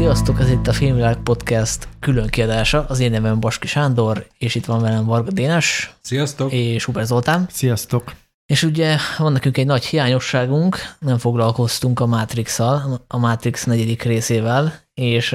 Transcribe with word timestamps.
Sziasztok, 0.00 0.40
ez 0.40 0.50
itt 0.50 0.66
a 0.66 0.72
Filmvilág 0.72 1.16
Podcast 1.16 1.88
külön 1.98 2.26
kiadása. 2.26 2.84
Az 2.88 3.00
én 3.00 3.10
nevem 3.10 3.40
Baski 3.40 3.66
Sándor, 3.66 4.26
és 4.38 4.54
itt 4.54 4.64
van 4.64 4.80
velem 4.80 5.04
Varga 5.04 5.30
Dénes. 5.30 5.94
Sziasztok! 6.00 6.52
És 6.52 6.84
Huber 6.84 7.04
Zoltán. 7.04 7.46
Sziasztok! 7.50 8.12
És 8.46 8.62
ugye 8.62 8.96
van 9.18 9.32
nekünk 9.32 9.56
egy 9.56 9.66
nagy 9.66 9.84
hiányosságunk, 9.84 10.76
nem 10.98 11.18
foglalkoztunk 11.18 12.00
a 12.00 12.06
Matrix-szal, 12.06 13.04
a 13.08 13.18
Matrix 13.18 13.64
negyedik 13.64 14.02
részével, 14.02 14.80
és 14.94 15.30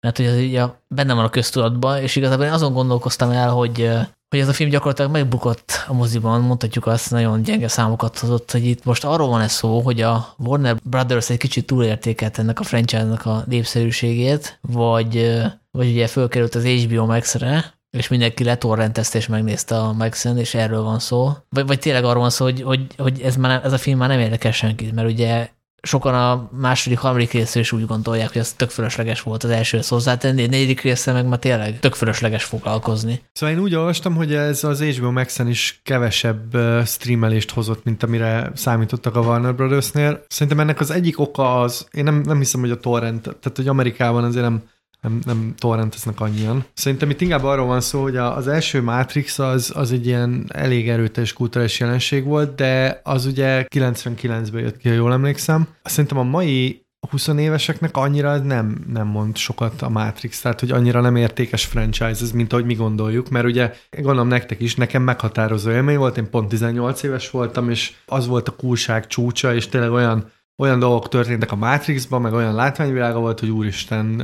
mert 0.00 0.16
hogy 0.16 0.26
az 0.26 0.36
ugye 0.36 0.64
benne 0.88 1.14
van 1.14 1.24
a 1.24 1.30
köztudatban, 1.30 2.02
és 2.02 2.16
igazából 2.16 2.44
én 2.44 2.52
azon 2.52 2.72
gondolkoztam 2.72 3.30
el, 3.30 3.50
hogy 3.50 3.90
hogy 4.30 4.38
ez 4.38 4.48
a 4.48 4.52
film 4.52 4.70
gyakorlatilag 4.70 5.10
megbukott 5.10 5.72
a 5.86 5.92
moziban, 5.92 6.40
mondhatjuk 6.40 6.86
azt, 6.86 7.10
nagyon 7.10 7.42
gyenge 7.42 7.68
számokat 7.68 8.18
hozott, 8.18 8.50
hogy 8.50 8.66
itt 8.66 8.84
most 8.84 9.04
arról 9.04 9.28
van 9.28 9.40
ez 9.40 9.52
szó, 9.52 9.80
hogy 9.80 10.00
a 10.00 10.34
Warner 10.38 10.76
Brothers 10.82 11.30
egy 11.30 11.36
kicsit 11.36 11.66
túlértékelt 11.66 12.38
ennek 12.38 12.60
a 12.60 12.62
franchise-nak 12.62 13.26
a 13.26 13.44
népszerűségét, 13.46 14.58
vagy, 14.60 15.40
vagy 15.70 15.88
ugye 15.88 16.06
fölkerült 16.06 16.54
az 16.54 16.64
HBO 16.64 17.06
Max-re, 17.06 17.74
és 17.90 18.08
mindenki 18.08 18.44
letorrentezte 18.44 19.18
és 19.18 19.26
megnézte 19.26 19.78
a 19.78 19.92
max 19.92 20.24
és 20.24 20.54
erről 20.54 20.82
van 20.82 20.98
szó. 20.98 21.32
Vagy, 21.48 21.66
vagy 21.66 21.78
tényleg 21.78 22.04
arról 22.04 22.20
van 22.20 22.30
szó, 22.30 22.44
hogy, 22.44 22.62
hogy, 22.62 22.86
hogy 22.96 23.20
ez, 23.20 23.36
már, 23.36 23.64
ez 23.64 23.72
a 23.72 23.78
film 23.78 23.98
már 23.98 24.08
nem 24.08 24.20
érdekel 24.20 24.52
senkit, 24.52 24.94
mert 24.94 25.10
ugye 25.10 25.48
sokan 25.82 26.14
a 26.14 26.48
második, 26.60 26.98
harmadik 26.98 27.32
részről 27.32 27.62
is 27.62 27.72
úgy 27.72 27.86
gondolják, 27.86 28.32
hogy 28.32 28.40
ez 28.40 28.52
tök 28.52 28.70
fölösleges 28.70 29.22
volt 29.22 29.44
az 29.44 29.50
első 29.50 29.80
hozzátenni, 29.88 30.42
egy 30.42 30.50
negyedik 30.50 30.80
része 30.80 31.12
meg 31.12 31.26
ma 31.26 31.36
tényleg 31.36 31.80
tök 31.80 31.94
fölösleges 31.94 32.44
foglalkozni. 32.44 33.22
Szóval 33.32 33.54
én 33.54 33.62
úgy 33.62 33.74
olvastam, 33.74 34.14
hogy 34.14 34.34
ez 34.34 34.64
az 34.64 34.82
HBO 34.82 35.10
Max-en 35.10 35.48
is 35.48 35.80
kevesebb 35.82 36.56
streamelést 36.86 37.50
hozott, 37.50 37.84
mint 37.84 38.02
amire 38.02 38.50
számítottak 38.54 39.16
a 39.16 39.20
Warner 39.20 39.54
Brothers-nél. 39.54 40.24
Szerintem 40.28 40.60
ennek 40.60 40.80
az 40.80 40.90
egyik 40.90 41.18
oka 41.18 41.60
az, 41.60 41.88
én 41.92 42.04
nem, 42.04 42.20
nem 42.20 42.38
hiszem, 42.38 42.60
hogy 42.60 42.70
a 42.70 42.80
torrent, 42.80 43.22
tehát 43.22 43.52
hogy 43.56 43.68
Amerikában 43.68 44.24
azért 44.24 44.44
nem 44.44 44.62
nem, 45.00 45.20
nem 45.24 45.54
torrenteznek 45.58 46.20
annyian. 46.20 46.64
Szerintem 46.74 47.10
itt 47.10 47.20
inkább 47.20 47.44
arról 47.44 47.66
van 47.66 47.80
szó, 47.80 48.02
hogy 48.02 48.16
az 48.16 48.48
első 48.48 48.82
Matrix 48.82 49.38
az, 49.38 49.72
az 49.74 49.92
egy 49.92 50.06
ilyen 50.06 50.44
elég 50.48 50.88
erőteljes 50.88 51.32
kulturális 51.32 51.80
jelenség 51.80 52.24
volt, 52.24 52.54
de 52.54 53.00
az 53.04 53.26
ugye 53.26 53.66
99-ben 53.74 54.62
jött 54.62 54.76
ki, 54.76 54.88
ha 54.88 54.94
jól 54.94 55.12
emlékszem. 55.12 55.68
Szerintem 55.82 56.18
a 56.18 56.22
mai 56.22 56.84
20 57.10 57.26
éveseknek 57.26 57.96
annyira 57.96 58.38
nem, 58.38 58.84
nem 58.92 59.06
mond 59.06 59.36
sokat 59.36 59.82
a 59.82 59.88
Matrix, 59.88 60.40
tehát 60.40 60.60
hogy 60.60 60.70
annyira 60.70 61.00
nem 61.00 61.16
értékes 61.16 61.64
franchise 61.64 62.04
ez, 62.04 62.32
mint 62.32 62.52
ahogy 62.52 62.64
mi 62.64 62.74
gondoljuk, 62.74 63.28
mert 63.28 63.44
ugye 63.44 63.72
gondolom 63.90 64.28
nektek 64.28 64.60
is, 64.60 64.74
nekem 64.74 65.02
meghatározó 65.02 65.70
élmény 65.70 65.96
volt, 65.96 66.16
én 66.16 66.30
pont 66.30 66.48
18 66.48 67.02
éves 67.02 67.30
voltam, 67.30 67.70
és 67.70 67.92
az 68.06 68.26
volt 68.26 68.48
a 68.48 68.56
kulság 68.56 69.06
csúcsa, 69.06 69.54
és 69.54 69.68
tényleg 69.68 69.90
olyan 69.90 70.30
olyan 70.60 70.78
dolgok 70.78 71.08
történtek 71.08 71.52
a 71.52 71.56
Matrixban, 71.56 72.20
meg 72.20 72.32
olyan 72.32 72.54
látványvilága 72.54 73.18
volt, 73.18 73.40
hogy 73.40 73.50
úristen, 73.50 74.22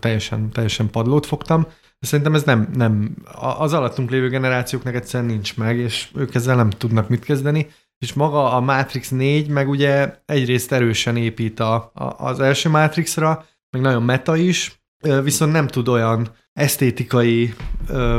teljesen, 0.00 0.50
teljesen 0.50 0.90
padlót 0.90 1.26
fogtam. 1.26 1.62
De 1.98 2.06
szerintem 2.06 2.34
ez 2.34 2.42
nem, 2.42 2.68
nem, 2.74 3.14
az 3.58 3.72
alattunk 3.72 4.10
lévő 4.10 4.28
generációknak 4.28 4.94
egyszerűen 4.94 5.30
nincs 5.30 5.56
meg, 5.56 5.76
és 5.76 6.08
ők 6.14 6.34
ezzel 6.34 6.56
nem 6.56 6.70
tudnak 6.70 7.08
mit 7.08 7.24
kezdeni. 7.24 7.68
És 7.98 8.12
maga 8.12 8.52
a 8.52 8.60
Matrix 8.60 9.08
4 9.08 9.48
meg 9.48 9.68
ugye 9.68 10.14
egyrészt 10.24 10.72
erősen 10.72 11.16
épít 11.16 11.60
a, 11.60 11.74
a, 11.94 12.14
az 12.16 12.40
első 12.40 12.68
Matrixra, 12.68 13.44
meg 13.70 13.82
nagyon 13.82 14.02
meta 14.02 14.36
is, 14.36 14.80
viszont 15.22 15.52
nem 15.52 15.66
tud 15.66 15.88
olyan 15.88 16.28
esztétikai 16.52 17.54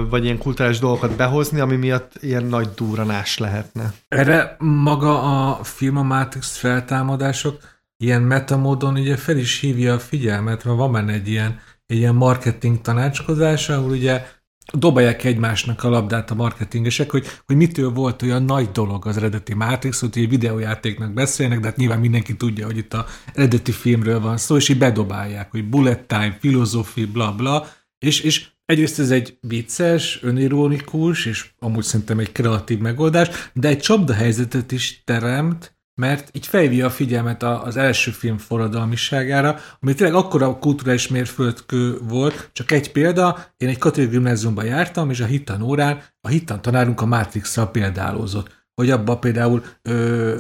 vagy 0.10 0.24
ilyen 0.24 0.38
kulturális 0.38 0.80
dolgokat 0.80 1.16
behozni, 1.16 1.60
ami 1.60 1.76
miatt 1.76 2.14
ilyen 2.20 2.44
nagy 2.44 2.70
duranás 2.76 3.38
lehetne. 3.38 3.94
Erre 4.08 4.56
maga 4.60 5.22
a 5.22 5.64
film 5.64 5.98
a 5.98 6.04
Matrix 6.04 6.58
feltámadások 6.58 7.62
ilyen 7.98 8.22
metamódon 8.22 8.94
ugye 8.94 9.18
fel 9.18 9.38
is 9.38 9.60
hívja 9.60 9.94
a 9.94 10.00
figyelmet, 10.00 10.64
mert 10.64 10.78
van 10.78 10.92
benne 10.92 11.14
egy 11.14 11.28
ilyen, 11.28 11.60
egy 11.86 11.98
ilyen 11.98 12.16
marketing 12.16 12.82
tanácskozás, 12.82 13.70
ahol 13.70 13.90
ugye 13.90 14.28
dobálják 14.74 15.24
egymásnak 15.24 15.84
a 15.84 15.90
labdát 15.90 16.32
a 16.32 16.36
marketingesek, 16.36 17.12
hogy, 17.12 17.26
hogy 17.46 17.56
mitől 17.56 17.90
volt 17.90 18.22
olyan 18.22 18.44
nagy 18.44 18.72
dolog 18.72 19.08
az 19.08 19.18
eredeti 19.18 19.54
Matrix, 19.54 20.00
hogy 20.00 20.10
egy 20.14 20.30
videójátéknak 20.30 21.14
beszélnek, 21.14 21.60
de 21.60 21.68
hát 21.68 21.78
nyilván 21.78 22.00
mindenki 22.00 22.36
tudja, 22.36 22.66
hogy 22.66 22.78
itt 22.78 22.94
a 22.94 23.06
eredeti 23.34 23.72
filmről 23.72 24.20
van 24.20 24.38
szó, 24.38 24.56
és 24.56 24.70
így 24.70 24.78
bedobálják, 24.78 25.52
hogy 25.52 25.70
bullet 25.70 26.08
time, 26.08 26.38
filozófi, 26.40 27.06
bla 27.06 27.36
bla, 27.36 27.68
és, 28.00 28.20
és 28.20 28.48
egyrészt 28.66 29.00
ez 29.00 29.12
egy 29.12 29.38
vicces, 29.42 30.20
önironikus, 30.22 31.26
és 31.26 31.50
amúgy 31.60 31.84
szerintem 31.84 32.20
egy 32.20 32.32
kreatív 32.32 32.80
megoldás, 32.80 33.30
de 33.54 33.68
egy 33.68 33.80
csapda 33.80 34.14
helyzetet 34.14 34.72
is 34.72 35.02
teremt, 35.04 35.79
mert 36.00 36.30
így 36.32 36.48
felhívja 36.48 36.86
a 36.86 36.90
figyelmet 36.90 37.44
az 37.44 37.78
első 37.78 38.12
film 38.12 38.38
forradalmiságára, 38.38 39.60
ami 39.80 39.94
tényleg 39.94 40.16
akkora 40.16 40.58
kulturális 40.60 41.08
mérföldkő 41.08 41.98
volt, 42.02 42.50
csak 42.54 42.72
egy 42.72 42.92
példa, 42.92 43.38
én 43.58 43.70
egy 43.70 43.78
katolikus 43.78 44.16
gimnáziumban 44.16 44.66
jártam, 44.66 45.10
és 45.10 45.20
a 45.20 45.26
hittan 45.26 45.62
órán 45.62 46.02
a 46.22 46.28
hittan 46.28 46.62
tanárunk 46.62 47.02
a 47.02 47.06
Matrix-szal 47.06 47.72
példálózott 47.72 48.59
hogy 48.80 48.90
abban 48.90 49.20
például 49.20 49.64
ö, 49.82 50.36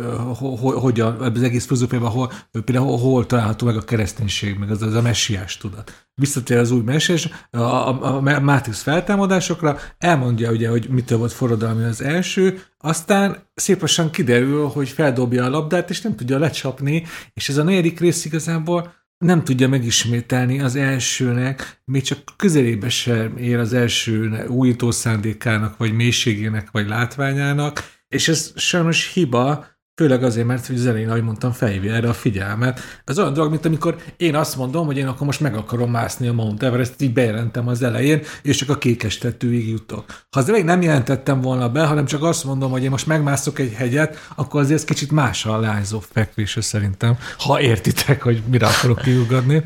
hogy 0.59 0.99
az 0.99 1.41
egész 1.43 1.65
filozófiában 1.65 2.09
hol, 2.09 2.31
például 2.63 2.97
hol, 2.97 3.25
található 3.25 3.65
meg 3.65 3.75
a 3.75 3.81
kereszténység, 3.81 4.57
meg 4.57 4.71
az, 4.71 4.81
az 4.81 4.93
a 4.93 5.01
messiás 5.01 5.57
tudat. 5.57 6.07
Visszatér 6.15 6.57
az 6.57 6.71
új 6.71 6.81
messiás, 6.81 7.29
a, 7.51 7.57
a, 7.57 8.15
a 8.15 8.39
Matrix 8.39 8.81
feltámadásokra, 8.81 9.77
elmondja 9.97 10.51
ugye, 10.51 10.69
hogy 10.69 10.87
mitől 10.89 11.17
volt 11.17 11.31
forradalmi 11.31 11.83
az 11.83 12.01
első, 12.01 12.61
aztán 12.77 13.37
szépen 13.55 14.09
kiderül, 14.11 14.67
hogy 14.67 14.89
feldobja 14.89 15.45
a 15.45 15.49
labdát, 15.49 15.89
és 15.89 16.01
nem 16.01 16.15
tudja 16.15 16.39
lecsapni, 16.39 17.03
és 17.33 17.49
ez 17.49 17.57
a 17.57 17.63
negyedik 17.63 17.99
rész 17.99 18.25
igazából 18.25 18.93
nem 19.17 19.43
tudja 19.43 19.67
megismételni 19.67 20.59
az 20.59 20.75
elsőnek, 20.75 21.81
még 21.85 22.01
csak 22.01 22.19
közelébe 22.35 22.89
sem 22.89 23.37
ér 23.37 23.57
az 23.57 23.73
első 23.73 24.45
újító 24.47 24.91
szándékának, 24.91 25.77
vagy 25.77 25.93
mélységének, 25.93 26.71
vagy 26.71 26.87
látványának, 26.87 27.97
és 28.09 28.27
ez 28.27 28.51
sajnos 28.55 29.11
hiba, 29.13 29.65
főleg 29.95 30.23
azért, 30.23 30.47
mert 30.47 30.65
hogy 30.67 30.75
az 30.75 30.85
elején, 30.85 31.09
ahogy 31.09 31.23
mondtam, 31.23 31.51
felhívja 31.51 31.93
erre 31.93 32.09
a 32.09 32.13
figyelmet. 32.13 32.79
Ez 33.05 33.19
olyan 33.19 33.33
dolog, 33.33 33.51
mint 33.51 33.65
amikor 33.65 33.95
én 34.17 34.35
azt 34.35 34.55
mondom, 34.55 34.85
hogy 34.85 34.97
én 34.97 35.07
akkor 35.07 35.25
most 35.25 35.39
meg 35.39 35.55
akarom 35.55 35.91
mászni 35.91 36.27
a 36.27 36.33
Mount 36.33 36.63
Everest, 36.63 37.01
így 37.01 37.13
bejelentem 37.13 37.67
az 37.67 37.81
elején, 37.81 38.21
és 38.41 38.57
csak 38.57 38.69
a 38.69 38.77
kékes 38.77 39.17
tetőig 39.17 39.69
jutok. 39.69 40.05
Ha 40.07 40.39
az 40.39 40.47
elején 40.47 40.65
nem 40.65 40.81
jelentettem 40.81 41.41
volna 41.41 41.69
be, 41.69 41.85
hanem 41.85 42.05
csak 42.05 42.23
azt 42.23 42.43
mondom, 42.43 42.71
hogy 42.71 42.83
én 42.83 42.89
most 42.89 43.07
megmászok 43.07 43.59
egy 43.59 43.73
hegyet, 43.73 44.17
akkor 44.35 44.61
azért 44.61 44.79
ez 44.79 44.85
kicsit 44.85 45.11
más 45.11 45.45
a 45.45 45.59
lányzó 45.59 45.99
fekvése 45.99 46.61
szerintem, 46.61 47.17
ha 47.37 47.61
értitek, 47.61 48.21
hogy 48.21 48.43
mire 48.49 48.67
akarok 48.67 49.01
kiugadni. 49.01 49.63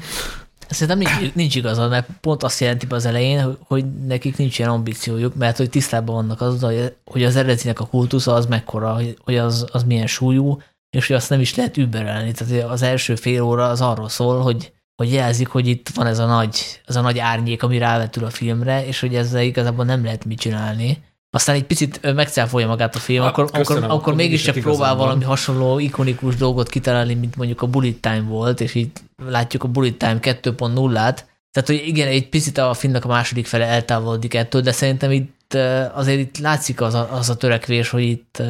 Szerintem 0.73 0.97
nincs, 0.97 1.33
nincs 1.33 1.55
igazad, 1.55 1.89
mert 1.89 2.09
pont 2.21 2.43
azt 2.43 2.59
jelenti 2.59 2.85
az 2.89 3.05
elején, 3.05 3.57
hogy 3.67 3.85
nekik 4.05 4.37
nincs 4.37 4.59
ilyen 4.59 4.71
ambíciójuk, 4.71 5.35
mert 5.35 5.57
hogy 5.57 5.69
tisztában 5.69 6.15
vannak 6.15 6.41
az, 6.41 6.65
hogy 7.05 7.23
az 7.23 7.35
eredetinek 7.35 7.79
a 7.79 7.85
kultusza 7.85 8.33
az 8.33 8.45
mekkora, 8.45 8.99
hogy 9.23 9.37
az, 9.37 9.65
az 9.71 9.83
milyen 9.83 10.07
súlyú, 10.07 10.61
és 10.89 11.07
hogy 11.07 11.15
azt 11.15 11.29
nem 11.29 11.39
is 11.39 11.55
lehet 11.55 11.77
überelni. 11.77 12.31
Tehát 12.31 12.69
az 12.69 12.81
első 12.81 13.15
fél 13.15 13.41
óra 13.41 13.69
az 13.69 13.81
arról 13.81 14.09
szól, 14.09 14.41
hogy, 14.41 14.73
hogy 14.95 15.13
jelzik, 15.13 15.47
hogy 15.47 15.67
itt 15.67 15.89
van 15.89 16.05
ez 16.05 16.19
a 16.19 16.25
nagy, 16.25 16.81
ez 16.85 16.95
a 16.95 17.01
nagy 17.01 17.19
árnyék, 17.19 17.63
ami 17.63 17.77
rávetül 17.77 18.25
a 18.25 18.29
filmre, 18.29 18.85
és 18.85 18.99
hogy 18.99 19.15
ezzel 19.15 19.43
igazából 19.43 19.85
nem 19.85 20.03
lehet 20.03 20.25
mit 20.25 20.39
csinálni 20.39 21.03
aztán 21.35 21.55
egy 21.55 21.65
picit 21.65 22.13
megcáfolja 22.13 22.67
magát 22.67 22.95
a 22.95 22.99
film, 22.99 23.23
akkor, 23.23 23.51
köszönöm, 23.51 23.83
akkor, 23.83 23.95
akkor 23.95 24.15
mégiscsak 24.15 24.55
próbál 24.55 24.95
valami 24.95 25.23
hasonló 25.23 25.79
ikonikus 25.79 26.35
dolgot 26.35 26.69
kitalálni, 26.69 27.13
mint 27.13 27.35
mondjuk 27.35 27.61
a 27.61 27.67
Bullet 27.67 27.95
Time 27.95 28.21
volt, 28.21 28.61
és 28.61 28.75
így 28.75 28.91
látjuk 29.27 29.63
a 29.63 29.67
Bullet 29.67 29.95
Time 29.95 30.17
2.0-át. 30.21 31.27
Tehát, 31.51 31.69
hogy 31.69 31.83
igen, 31.85 32.07
egy 32.07 32.29
picit 32.29 32.57
a 32.57 32.73
filmnek 32.73 33.05
a 33.05 33.07
második 33.07 33.45
fele 33.45 33.65
eltávolodik 33.65 34.33
ettől, 34.33 34.61
de 34.61 34.71
szerintem 34.71 35.11
itt 35.11 35.53
azért 35.93 36.19
itt 36.19 36.37
látszik 36.37 36.81
az 36.81 36.93
a, 36.93 37.13
az 37.13 37.29
a 37.29 37.35
törekvés, 37.35 37.89
hogy 37.89 38.03
itt 38.03 38.43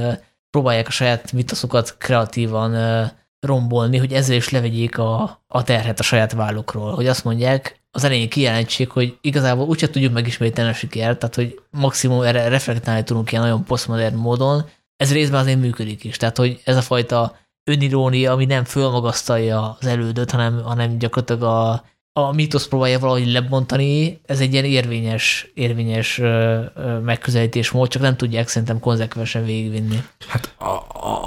próbálják 0.50 0.88
a 0.88 0.92
saját 0.92 1.32
mitoszokat 1.32 1.96
kreatívan 1.98 2.76
rombolni, 3.40 3.98
hogy 3.98 4.14
ezzel 4.14 4.36
is 4.36 4.50
levegyék 4.50 4.98
a, 4.98 5.44
a 5.48 5.64
terhet 5.64 6.00
a 6.00 6.04
saját 6.04 6.32
vállukról. 6.32 6.94
Hogy 6.94 7.08
azt 7.08 7.24
mondják, 7.24 7.83
az 7.96 8.04
elején 8.04 8.30
kijelentsék, 8.30 8.90
hogy 8.90 9.18
igazából 9.22 9.66
úgyse 9.66 9.90
tudjuk 9.90 10.14
megismételni 10.14 10.72
a 10.72 10.74
sikert, 10.74 11.20
tehát 11.20 11.36
hogy 11.36 11.60
maximum 11.72 12.22
erre 12.22 12.48
reflektálni 12.48 13.04
tudunk 13.04 13.32
ilyen 13.32 13.44
nagyon 13.44 13.64
posztmodern 13.64 14.16
módon, 14.16 14.66
ez 14.98 15.14
részben 15.14 15.40
azért 15.40 15.60
működik 15.60 16.04
is. 16.04 16.18
Tehát, 16.18 16.38
hogy 16.38 16.62
ez 16.64 16.78
a 16.78 16.82
fajta 16.82 17.36
önirónia, 17.64 18.32
ami 18.32 18.46
nem 18.46 18.64
fölmagasztalja 18.64 19.78
az 19.80 19.88
elődöt, 19.88 20.32
hanem, 20.32 20.62
hanem 20.64 20.98
gyakorlatilag 20.98 21.44
a, 21.44 21.84
a 22.20 22.32
mítosz 22.32 22.68
próbálja 22.68 23.00
valahogy 23.00 23.32
lebontani, 23.32 24.22
ez 24.26 24.40
egy 24.40 24.54
ilyen 24.54 24.66
érvényes, 24.66 25.52
érvényes 25.54 26.22
megközelítés 27.04 27.72
mód, 27.72 27.90
csak 27.90 28.02
nem 28.02 28.18
tudják 28.18 28.48
szerintem 28.48 28.80
konzekvensen 28.80 29.46
végigvinni. 29.46 30.04
Hát 30.28 30.56
a, 30.58 30.72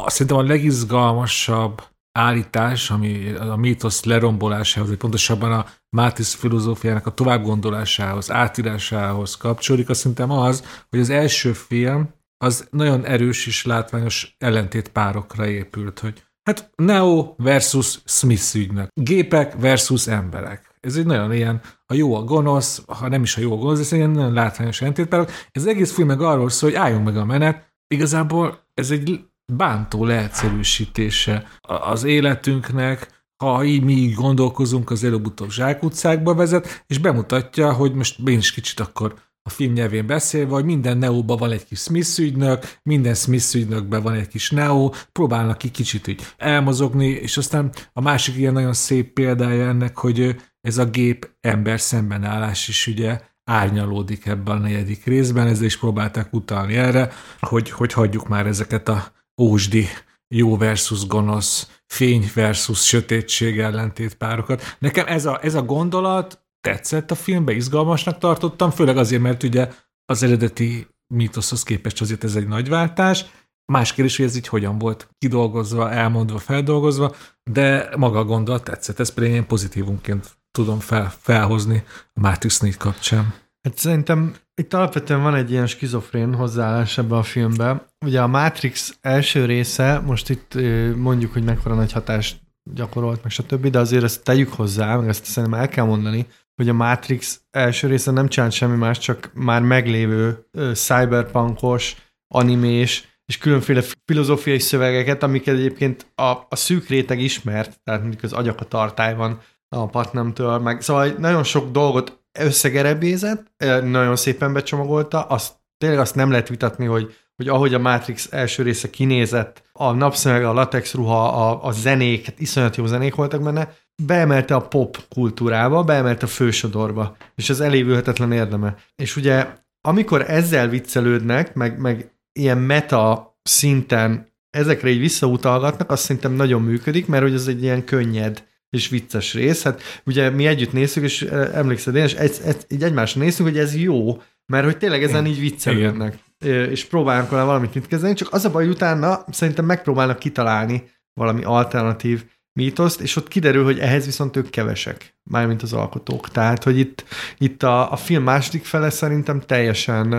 a, 0.04 0.10
szerintem 0.10 0.36
a 0.36 0.42
legizgalmasabb 0.42 1.82
állítás, 2.16 2.90
ami 2.90 3.32
a 3.32 3.56
mítosz 3.56 4.04
lerombolásához, 4.04 4.88
vagy 4.88 4.98
pontosabban 4.98 5.52
a 5.52 5.66
Mátis 5.96 6.34
filozófiának 6.34 7.06
a 7.06 7.14
továbbgondolásához, 7.14 8.30
átírásához 8.30 9.36
kapcsolódik, 9.36 9.88
azt 9.88 10.00
szerintem 10.00 10.30
az, 10.30 10.84
hogy 10.90 11.00
az 11.00 11.10
első 11.10 11.52
film 11.52 12.14
az 12.44 12.68
nagyon 12.70 13.04
erős 13.04 13.46
és 13.46 13.64
látványos 13.64 14.34
ellentét 14.38 14.88
párokra 14.88 15.46
épült, 15.46 15.98
hogy 15.98 16.22
hát 16.42 16.70
Neo 16.76 17.34
versus 17.36 18.00
Smith 18.04 18.54
ügynök, 18.54 18.88
gépek 18.94 19.54
versus 19.58 20.06
emberek. 20.06 20.74
Ez 20.80 20.96
egy 20.96 21.06
nagyon 21.06 21.32
ilyen, 21.32 21.60
a 21.86 21.94
jó 21.94 22.14
a 22.14 22.22
gonosz, 22.22 22.82
ha 22.86 23.08
nem 23.08 23.22
is 23.22 23.36
a 23.36 23.40
jó 23.40 23.52
a 23.52 23.56
gonosz, 23.56 23.80
ez 23.80 23.92
egy 23.92 23.98
ilyen 23.98 24.10
nagyon 24.10 24.32
látványos 24.32 24.80
ellentétpárok. 24.80 25.30
Ez 25.52 25.66
egész 25.66 25.92
film 25.92 26.06
meg 26.06 26.20
arról 26.20 26.48
szól, 26.48 26.70
hogy 26.70 26.78
álljunk 26.78 27.04
meg 27.04 27.16
a 27.16 27.24
menet. 27.24 27.74
Igazából 27.86 28.58
ez 28.74 28.90
egy 28.90 29.26
bántó 29.52 30.04
leegyszerűsítése 30.04 31.46
az 31.60 32.04
életünknek, 32.04 33.24
ha 33.44 33.64
így 33.64 33.82
mi 33.82 33.92
így 33.92 34.14
gondolkozunk, 34.14 34.90
az 34.90 35.04
előbb-utóbb 35.04 35.50
zsákutcákba 35.50 36.34
vezet, 36.34 36.84
és 36.86 36.98
bemutatja, 36.98 37.72
hogy 37.72 37.94
most 37.94 38.28
én 38.28 38.38
is 38.38 38.52
kicsit 38.52 38.80
akkor 38.80 39.14
a 39.42 39.50
film 39.50 39.72
nyelvén 39.72 40.06
beszélve, 40.06 40.52
hogy 40.52 40.64
minden 40.64 40.98
Neo-ba 40.98 41.36
van 41.36 41.50
egy 41.50 41.64
kis 41.64 41.78
Smith 41.78 42.18
ügynök, 42.18 42.78
minden 42.82 43.14
Smith 43.14 43.54
ügynökben 43.54 44.02
van 44.02 44.14
egy 44.14 44.28
kis 44.28 44.50
Neo, 44.50 44.90
próbálnak 45.12 45.58
ki 45.58 45.70
kicsit 45.70 46.06
így 46.06 46.26
elmozogni, 46.36 47.06
és 47.06 47.36
aztán 47.36 47.72
a 47.92 48.00
másik 48.00 48.36
ilyen 48.36 48.52
nagyon 48.52 48.72
szép 48.72 49.12
példája 49.12 49.68
ennek, 49.68 49.98
hogy 49.98 50.36
ez 50.60 50.78
a 50.78 50.84
gép 50.84 51.30
ember 51.40 51.80
szembenállás 51.80 52.68
is 52.68 52.86
ugye 52.86 53.20
árnyalódik 53.44 54.26
ebben 54.26 54.56
a 54.56 54.60
negyedik 54.60 55.04
részben, 55.04 55.46
ezzel 55.46 55.64
is 55.64 55.78
próbálták 55.78 56.32
utalni 56.32 56.74
erre, 56.74 57.12
hogy, 57.40 57.70
hogy 57.70 57.92
hagyjuk 57.92 58.28
már 58.28 58.46
ezeket 58.46 58.88
a 58.88 59.14
ósdi 59.40 59.86
jó 60.28 60.56
versus 60.56 61.06
gonosz, 61.06 61.80
fény 61.86 62.30
versus 62.34 62.86
sötétség 62.86 63.58
ellentét 63.58 64.14
párokat. 64.14 64.62
Nekem 64.78 65.06
ez 65.06 65.26
a, 65.26 65.38
ez 65.42 65.54
a 65.54 65.62
gondolat 65.62 66.44
tetszett 66.60 67.10
a 67.10 67.14
filmbe, 67.14 67.52
izgalmasnak 67.52 68.18
tartottam, 68.18 68.70
főleg 68.70 68.96
azért, 68.96 69.22
mert 69.22 69.42
ugye 69.42 69.70
az 70.04 70.22
eredeti 70.22 70.86
mítoszhoz 71.14 71.62
képest 71.62 72.00
azért 72.00 72.24
ez 72.24 72.34
egy 72.34 72.48
nagy 72.48 72.68
váltás. 72.68 73.24
Más 73.72 73.92
kérdés, 73.92 74.16
hogy 74.16 74.26
ez 74.26 74.36
így 74.36 74.48
hogyan 74.48 74.78
volt 74.78 75.08
kidolgozva, 75.18 75.90
elmondva, 75.90 76.38
feldolgozva, 76.38 77.14
de 77.50 77.90
maga 77.96 78.18
a 78.18 78.24
gondolat 78.24 78.64
tetszett, 78.64 79.00
ezt 79.00 79.14
pedig 79.14 79.30
én 79.30 79.46
pozitívunként 79.46 80.38
tudom 80.50 80.78
fel, 80.78 81.12
felhozni 81.20 81.84
a 82.14 82.20
Matrix 82.20 82.58
4 82.58 82.76
kapcsán. 82.76 83.34
Hát 83.66 83.78
szerintem 83.78 84.34
itt 84.54 84.74
alapvetően 84.74 85.22
van 85.22 85.34
egy 85.34 85.50
ilyen 85.50 85.66
skizofrén 85.66 86.34
hozzáállás 86.34 86.98
ebbe 86.98 87.16
a 87.16 87.22
filmbe. 87.22 87.86
Ugye 88.04 88.20
a 88.20 88.26
Matrix 88.26 88.98
első 89.00 89.44
része, 89.44 89.98
most 89.98 90.30
itt 90.30 90.54
mondjuk, 90.96 91.32
hogy 91.32 91.44
mekkora 91.44 91.74
nagy 91.74 91.92
hatást 91.92 92.40
gyakorolt, 92.74 93.22
meg 93.22 93.32
stb., 93.32 93.66
de 93.66 93.78
azért 93.78 94.02
ezt 94.02 94.24
tegyük 94.24 94.52
hozzá, 94.52 94.96
meg 94.96 95.08
ezt 95.08 95.24
szerintem 95.24 95.60
el 95.60 95.68
kell 95.68 95.84
mondani, 95.84 96.26
hogy 96.54 96.68
a 96.68 96.72
Matrix 96.72 97.40
első 97.50 97.88
része 97.88 98.10
nem 98.10 98.28
csinált 98.28 98.52
semmi 98.52 98.76
más, 98.76 98.98
csak 98.98 99.30
már 99.34 99.62
meglévő 99.62 100.46
cyberpunkos, 100.72 101.96
animés 102.34 103.20
és 103.24 103.38
különféle 103.38 103.82
filozófiai 104.04 104.58
szövegeket, 104.58 105.22
amiket 105.22 105.54
egyébként 105.54 106.12
a, 106.14 106.30
a 106.30 106.56
szűk 106.56 106.88
réteg 106.88 107.20
ismert, 107.20 107.80
tehát 107.82 108.00
mondjuk 108.00 108.22
az 108.22 108.32
agyak 108.32 108.60
a 108.60 108.64
tartály 108.64 109.14
van 109.14 109.40
a 109.68 109.86
Patnamtől, 109.86 110.58
meg 110.58 110.80
szóval 110.80 111.08
nagyon 111.08 111.44
sok 111.44 111.70
dolgot 111.70 112.24
összegerebézett, 112.38 113.46
nagyon 113.84 114.16
szépen 114.16 114.52
becsomagolta, 114.52 115.22
azt, 115.22 115.52
tényleg 115.78 115.98
azt 115.98 116.14
nem 116.14 116.30
lehet 116.30 116.48
vitatni, 116.48 116.84
hogy, 116.84 117.14
hogy 117.36 117.48
ahogy 117.48 117.74
a 117.74 117.78
Matrix 117.78 118.28
első 118.30 118.62
része 118.62 118.90
kinézett, 118.90 119.62
a 119.72 119.92
napszemeg, 119.92 120.44
a 120.44 120.52
latex 120.52 120.94
ruha, 120.94 121.48
a, 121.48 121.64
a 121.64 121.72
zenék, 121.72 122.26
hát 122.26 122.40
iszonyat 122.40 122.76
jó 122.76 122.86
zenék 122.86 123.14
voltak 123.14 123.42
benne, 123.42 123.74
beemelte 124.02 124.54
a 124.54 124.68
pop 124.68 124.98
kultúrába, 125.08 125.84
beemelte 125.84 126.24
a 126.24 126.28
fősodorba, 126.28 127.16
és 127.34 127.50
ez 127.50 127.60
elévülhetetlen 127.60 128.32
érdeme. 128.32 128.76
És 128.96 129.16
ugye, 129.16 129.46
amikor 129.80 130.24
ezzel 130.30 130.68
viccelődnek, 130.68 131.54
meg, 131.54 131.78
meg 131.78 132.10
ilyen 132.32 132.58
meta 132.58 133.34
szinten 133.42 134.34
ezekre 134.50 134.88
így 134.88 134.98
visszautalgatnak, 134.98 135.90
azt 135.90 136.02
szerintem 136.02 136.32
nagyon 136.32 136.62
működik, 136.62 137.06
mert 137.06 137.22
hogy 137.22 137.34
ez 137.34 137.46
egy 137.46 137.62
ilyen 137.62 137.84
könnyed 137.84 138.44
és 138.70 138.88
vicces 138.88 139.34
rész. 139.34 139.62
Hát 139.62 139.82
ugye 140.04 140.30
mi 140.30 140.46
együtt 140.46 140.72
néztük, 140.72 141.02
és 141.02 141.22
emlékszed, 141.52 141.94
én, 141.94 142.04
és 142.04 142.14
egy, 142.14 142.36
egy, 142.44 142.64
így 142.68 142.82
egymásra 142.82 143.20
néztünk, 143.20 143.48
hogy 143.48 143.58
ez 143.58 143.76
jó, 143.76 144.22
mert 144.46 144.64
hogy 144.64 144.78
tényleg 144.78 145.02
ezen 145.02 145.26
így 145.26 145.40
viccelődnek, 145.40 146.18
és 146.44 146.84
próbálnak 146.84 147.30
vele 147.30 147.42
valamit 147.42 147.74
mit 147.74 147.86
kezdeni, 147.86 148.14
csak 148.14 148.32
az 148.32 148.44
a 148.44 148.50
baj, 148.50 148.68
utána 148.68 149.24
szerintem 149.30 149.64
megpróbálnak 149.64 150.18
kitalálni 150.18 150.90
valami 151.12 151.44
alternatív 151.44 152.24
mítoszt, 152.52 153.00
és 153.00 153.16
ott 153.16 153.28
kiderül, 153.28 153.64
hogy 153.64 153.78
ehhez 153.78 154.04
viszont 154.04 154.36
ők 154.36 154.50
kevesek, 154.50 155.16
mármint 155.30 155.62
az 155.62 155.72
alkotók. 155.72 156.28
Tehát, 156.28 156.64
hogy 156.64 156.78
itt, 156.78 157.04
itt 157.38 157.62
a, 157.62 157.92
a 157.92 157.96
film 157.96 158.22
második 158.22 158.64
fele 158.64 158.90
szerintem 158.90 159.40
teljesen 159.40 160.14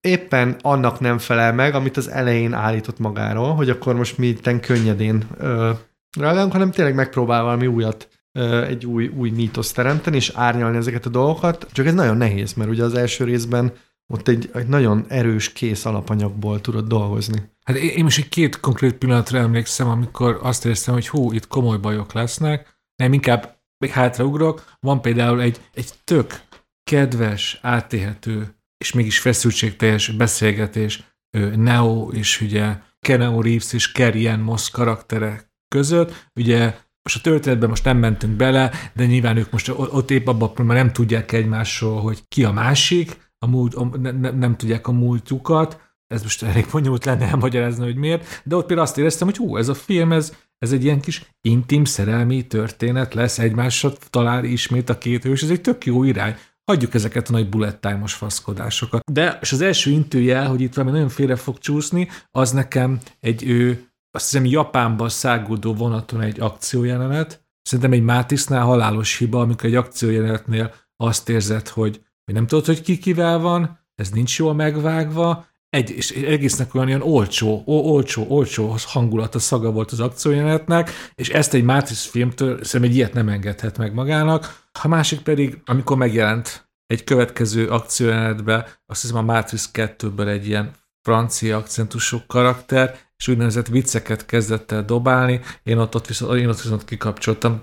éppen 0.00 0.56
annak 0.60 1.00
nem 1.00 1.18
felel 1.18 1.52
meg, 1.52 1.74
amit 1.74 1.96
az 1.96 2.10
elején 2.10 2.52
állított 2.52 2.98
magáról, 2.98 3.54
hogy 3.54 3.70
akkor 3.70 3.94
most 3.94 4.18
mi 4.18 4.26
itten 4.26 4.60
könnyedén 4.60 5.24
uh, 5.40 5.70
reagálunk, 6.18 6.52
hanem 6.52 6.70
tényleg 6.70 6.94
megpróbál 6.94 7.42
valami 7.42 7.66
újat, 7.66 8.08
egy 8.66 8.86
új, 8.86 9.06
új 9.06 9.30
mítoszt 9.30 9.74
teremteni, 9.74 10.16
és 10.16 10.32
árnyalni 10.34 10.76
ezeket 10.76 11.06
a 11.06 11.10
dolgokat. 11.10 11.66
Csak 11.72 11.86
ez 11.86 11.94
nagyon 11.94 12.16
nehéz, 12.16 12.52
mert 12.52 12.70
ugye 12.70 12.84
az 12.84 12.94
első 12.94 13.24
részben 13.24 13.72
ott 14.12 14.28
egy, 14.28 14.50
egy 14.54 14.66
nagyon 14.66 15.04
erős 15.08 15.52
kész 15.52 15.84
alapanyagból 15.84 16.60
tudod 16.60 16.86
dolgozni. 16.86 17.50
Hát 17.64 17.76
én 17.76 18.04
most 18.04 18.18
egy 18.18 18.28
két 18.28 18.60
konkrét 18.60 18.94
pillanatra 18.94 19.38
emlékszem, 19.38 19.88
amikor 19.88 20.38
azt 20.42 20.64
éreztem, 20.64 20.94
hogy 20.94 21.08
hú, 21.08 21.32
itt 21.32 21.46
komoly 21.48 21.78
bajok 21.78 22.12
lesznek, 22.12 22.78
nem 22.96 23.12
inkább 23.12 23.58
még 23.78 23.90
hátraugrok. 23.90 24.64
Van 24.80 25.00
például 25.00 25.40
egy, 25.40 25.60
egy 25.74 25.90
tök 26.04 26.40
kedves, 26.82 27.58
átélhető 27.62 28.54
és 28.78 28.92
mégis 28.92 29.18
feszültségteljes 29.18 30.10
beszélgetés 30.10 31.02
Neo 31.56 32.10
és 32.12 32.40
ugye 32.40 32.76
Keneo 33.00 33.42
Reeves 33.42 33.72
és 33.72 33.92
Carrie 33.92 34.36
Moss 34.36 34.70
karakterek 34.70 35.49
között. 35.70 36.28
Ugye 36.34 36.74
most 37.02 37.16
a 37.16 37.20
történetben 37.20 37.68
most 37.68 37.84
nem 37.84 37.98
mentünk 37.98 38.36
bele, 38.36 38.70
de 38.94 39.06
nyilván 39.06 39.36
ők 39.36 39.50
most 39.50 39.68
ott 39.76 40.10
épp 40.10 40.26
abban 40.26 40.66
már 40.66 40.76
nem 40.76 40.92
tudják 40.92 41.32
egymásról, 41.32 42.00
hogy 42.00 42.22
ki 42.28 42.44
a 42.44 42.52
másik, 42.52 43.30
a 43.38 43.46
múlt, 43.46 43.74
a, 43.74 43.90
ne, 44.00 44.10
ne, 44.10 44.30
nem 44.30 44.56
tudják 44.56 44.86
a 44.86 44.92
múltjukat, 44.92 45.80
ez 46.06 46.22
most 46.22 46.42
elég 46.42 46.66
bonyolult 46.72 47.04
lenne 47.04 47.26
elmagyarázni, 47.26 47.84
hogy 47.84 47.96
miért, 47.96 48.42
de 48.44 48.56
ott 48.56 48.66
például 48.66 48.86
azt 48.88 48.98
éreztem, 48.98 49.26
hogy 49.26 49.36
hú, 49.36 49.56
ez 49.56 49.68
a 49.68 49.74
film, 49.74 50.12
ez, 50.12 50.32
ez 50.58 50.72
egy 50.72 50.84
ilyen 50.84 51.00
kis 51.00 51.24
intim 51.40 51.84
szerelmi 51.84 52.46
történet 52.46 53.14
lesz, 53.14 53.38
egymásra 53.38 53.92
talál 54.10 54.44
ismét 54.44 54.88
a 54.88 54.98
két 54.98 55.22
hős, 55.22 55.42
ez 55.42 55.50
egy 55.50 55.60
tök 55.60 55.84
jó 55.84 56.04
irány. 56.04 56.36
Hagyjuk 56.64 56.94
ezeket 56.94 57.28
a 57.28 57.32
nagy 57.32 57.48
bullet 57.48 57.80
time-os 57.80 58.14
faszkodásokat. 58.14 59.10
De, 59.12 59.38
és 59.40 59.52
az 59.52 59.60
első 59.60 59.90
intőjel, 59.90 60.46
hogy 60.46 60.60
itt 60.60 60.74
valami 60.74 60.92
nagyon 60.92 61.08
félre 61.08 61.36
fog 61.36 61.58
csúszni, 61.58 62.08
az 62.30 62.50
nekem 62.50 62.98
egy 63.20 63.44
ő, 63.44 63.89
azt 64.10 64.30
hiszem 64.30 64.44
Japánban 64.44 65.08
száguldó 65.08 65.74
vonaton 65.74 66.20
egy 66.20 66.40
akciójelenet, 66.40 67.44
szerintem 67.62 67.92
egy 67.92 68.02
Mátisznál 68.02 68.64
halálos 68.64 69.16
hiba, 69.18 69.40
amikor 69.40 69.64
egy 69.64 69.74
akciójelenetnél 69.74 70.74
azt 70.96 71.28
érzed, 71.28 71.68
hogy, 71.68 72.02
hogy 72.24 72.34
nem 72.34 72.46
tudod, 72.46 72.66
hogy 72.66 72.82
ki 72.82 72.98
kivel 72.98 73.38
van, 73.38 73.78
ez 73.94 74.10
nincs 74.10 74.38
jól 74.38 74.54
megvágva, 74.54 75.48
egy, 75.70 75.90
és 75.90 76.10
egésznek 76.10 76.74
olyan 76.74 76.86
olyan 76.86 77.02
olcsó, 77.02 77.62
olcsó, 77.66 78.26
olcsó 78.28 78.76
hangulata 78.86 79.38
szaga 79.38 79.70
volt 79.70 79.90
az 79.90 80.00
akciójelenetnek, 80.00 80.90
és 81.14 81.28
ezt 81.28 81.54
egy 81.54 81.64
Matrix 81.64 82.04
filmtől 82.04 82.64
szerintem 82.64 82.90
egy 82.90 82.96
ilyet 82.96 83.12
nem 83.12 83.28
engedhet 83.28 83.78
meg 83.78 83.94
magának. 83.94 84.62
A 84.82 84.88
másik 84.88 85.20
pedig, 85.20 85.62
amikor 85.64 85.96
megjelent 85.96 86.70
egy 86.86 87.04
következő 87.04 87.68
akciójelenetbe, 87.68 88.80
azt 88.86 89.00
hiszem 89.00 89.16
a 89.16 89.32
Matrix 89.32 89.70
2-ből 89.72 90.28
egy 90.28 90.46
ilyen 90.46 90.70
francia 91.02 91.56
akcentusú 91.56 92.18
karakter, 92.26 92.98
és 93.20 93.28
úgynevezett 93.28 93.66
vicceket 93.66 94.26
kezdett 94.26 94.72
el 94.72 94.84
dobálni, 94.84 95.40
én 95.62 95.78
ott, 95.78 95.94
ott, 95.94 96.06
viszont, 96.06 96.38
én 96.38 96.48
ott 96.48 96.60
viszont 96.60 96.84
kikapcsoltam. 96.84 97.60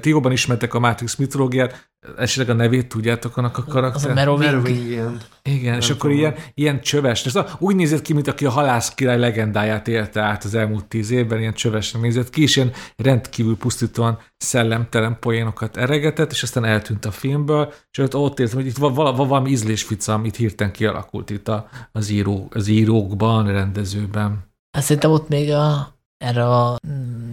Ti 0.00 0.08
jobban 0.08 0.32
ismertek 0.32 0.74
a 0.74 0.78
Matrix 0.78 1.16
mitológiát, 1.16 1.90
esetleg 2.16 2.56
a 2.56 2.58
nevét 2.58 2.88
tudjátok 2.88 3.36
annak 3.36 3.58
a 3.58 3.64
karakter? 3.64 4.10
Az 4.10 4.10
a 4.10 4.14
Merovingian. 4.14 5.20
Igen, 5.42 5.70
nem 5.70 5.80
és 5.80 5.90
akkor 5.90 6.10
ilyen, 6.10 6.34
ilyen 6.54 6.80
csöves. 6.80 7.26
Ez 7.26 7.38
úgy 7.58 7.76
nézett 7.76 8.02
ki, 8.02 8.12
mint 8.12 8.28
aki 8.28 8.44
a 8.46 8.50
halász 8.50 8.94
király 8.94 9.18
legendáját 9.18 9.88
élte 9.88 10.20
át 10.20 10.44
az 10.44 10.54
elmúlt 10.54 10.84
tíz 10.84 11.10
évben, 11.10 11.38
ilyen 11.38 11.54
csövesen 11.54 12.00
nézett 12.00 12.30
ki, 12.30 12.42
és 12.42 12.56
ilyen 12.56 12.72
rendkívül 12.96 13.56
pusztítóan 13.56 14.18
szellemtelen 14.36 15.18
poénokat 15.20 15.76
eregetett, 15.76 16.30
és 16.30 16.42
aztán 16.42 16.64
eltűnt 16.64 17.04
a 17.04 17.10
filmből, 17.10 17.72
és 17.90 17.98
ott, 17.98 18.14
ott 18.16 18.40
értem, 18.40 18.56
hogy 18.56 18.66
itt 18.66 18.76
valami 18.76 19.50
ízlésfica, 19.50 20.12
amit 20.12 20.36
hirtelen 20.36 20.72
kialakult 20.72 21.30
itt 21.30 21.50
az, 21.92 22.10
író, 22.10 22.48
az 22.50 22.68
írókban, 22.68 23.52
rendezőben. 23.52 24.48
Hát 24.70 24.82
szerintem 24.82 25.10
ott 25.10 25.28
még 25.28 25.52
a, 25.52 25.96
erre 26.18 26.48
a 26.48 26.78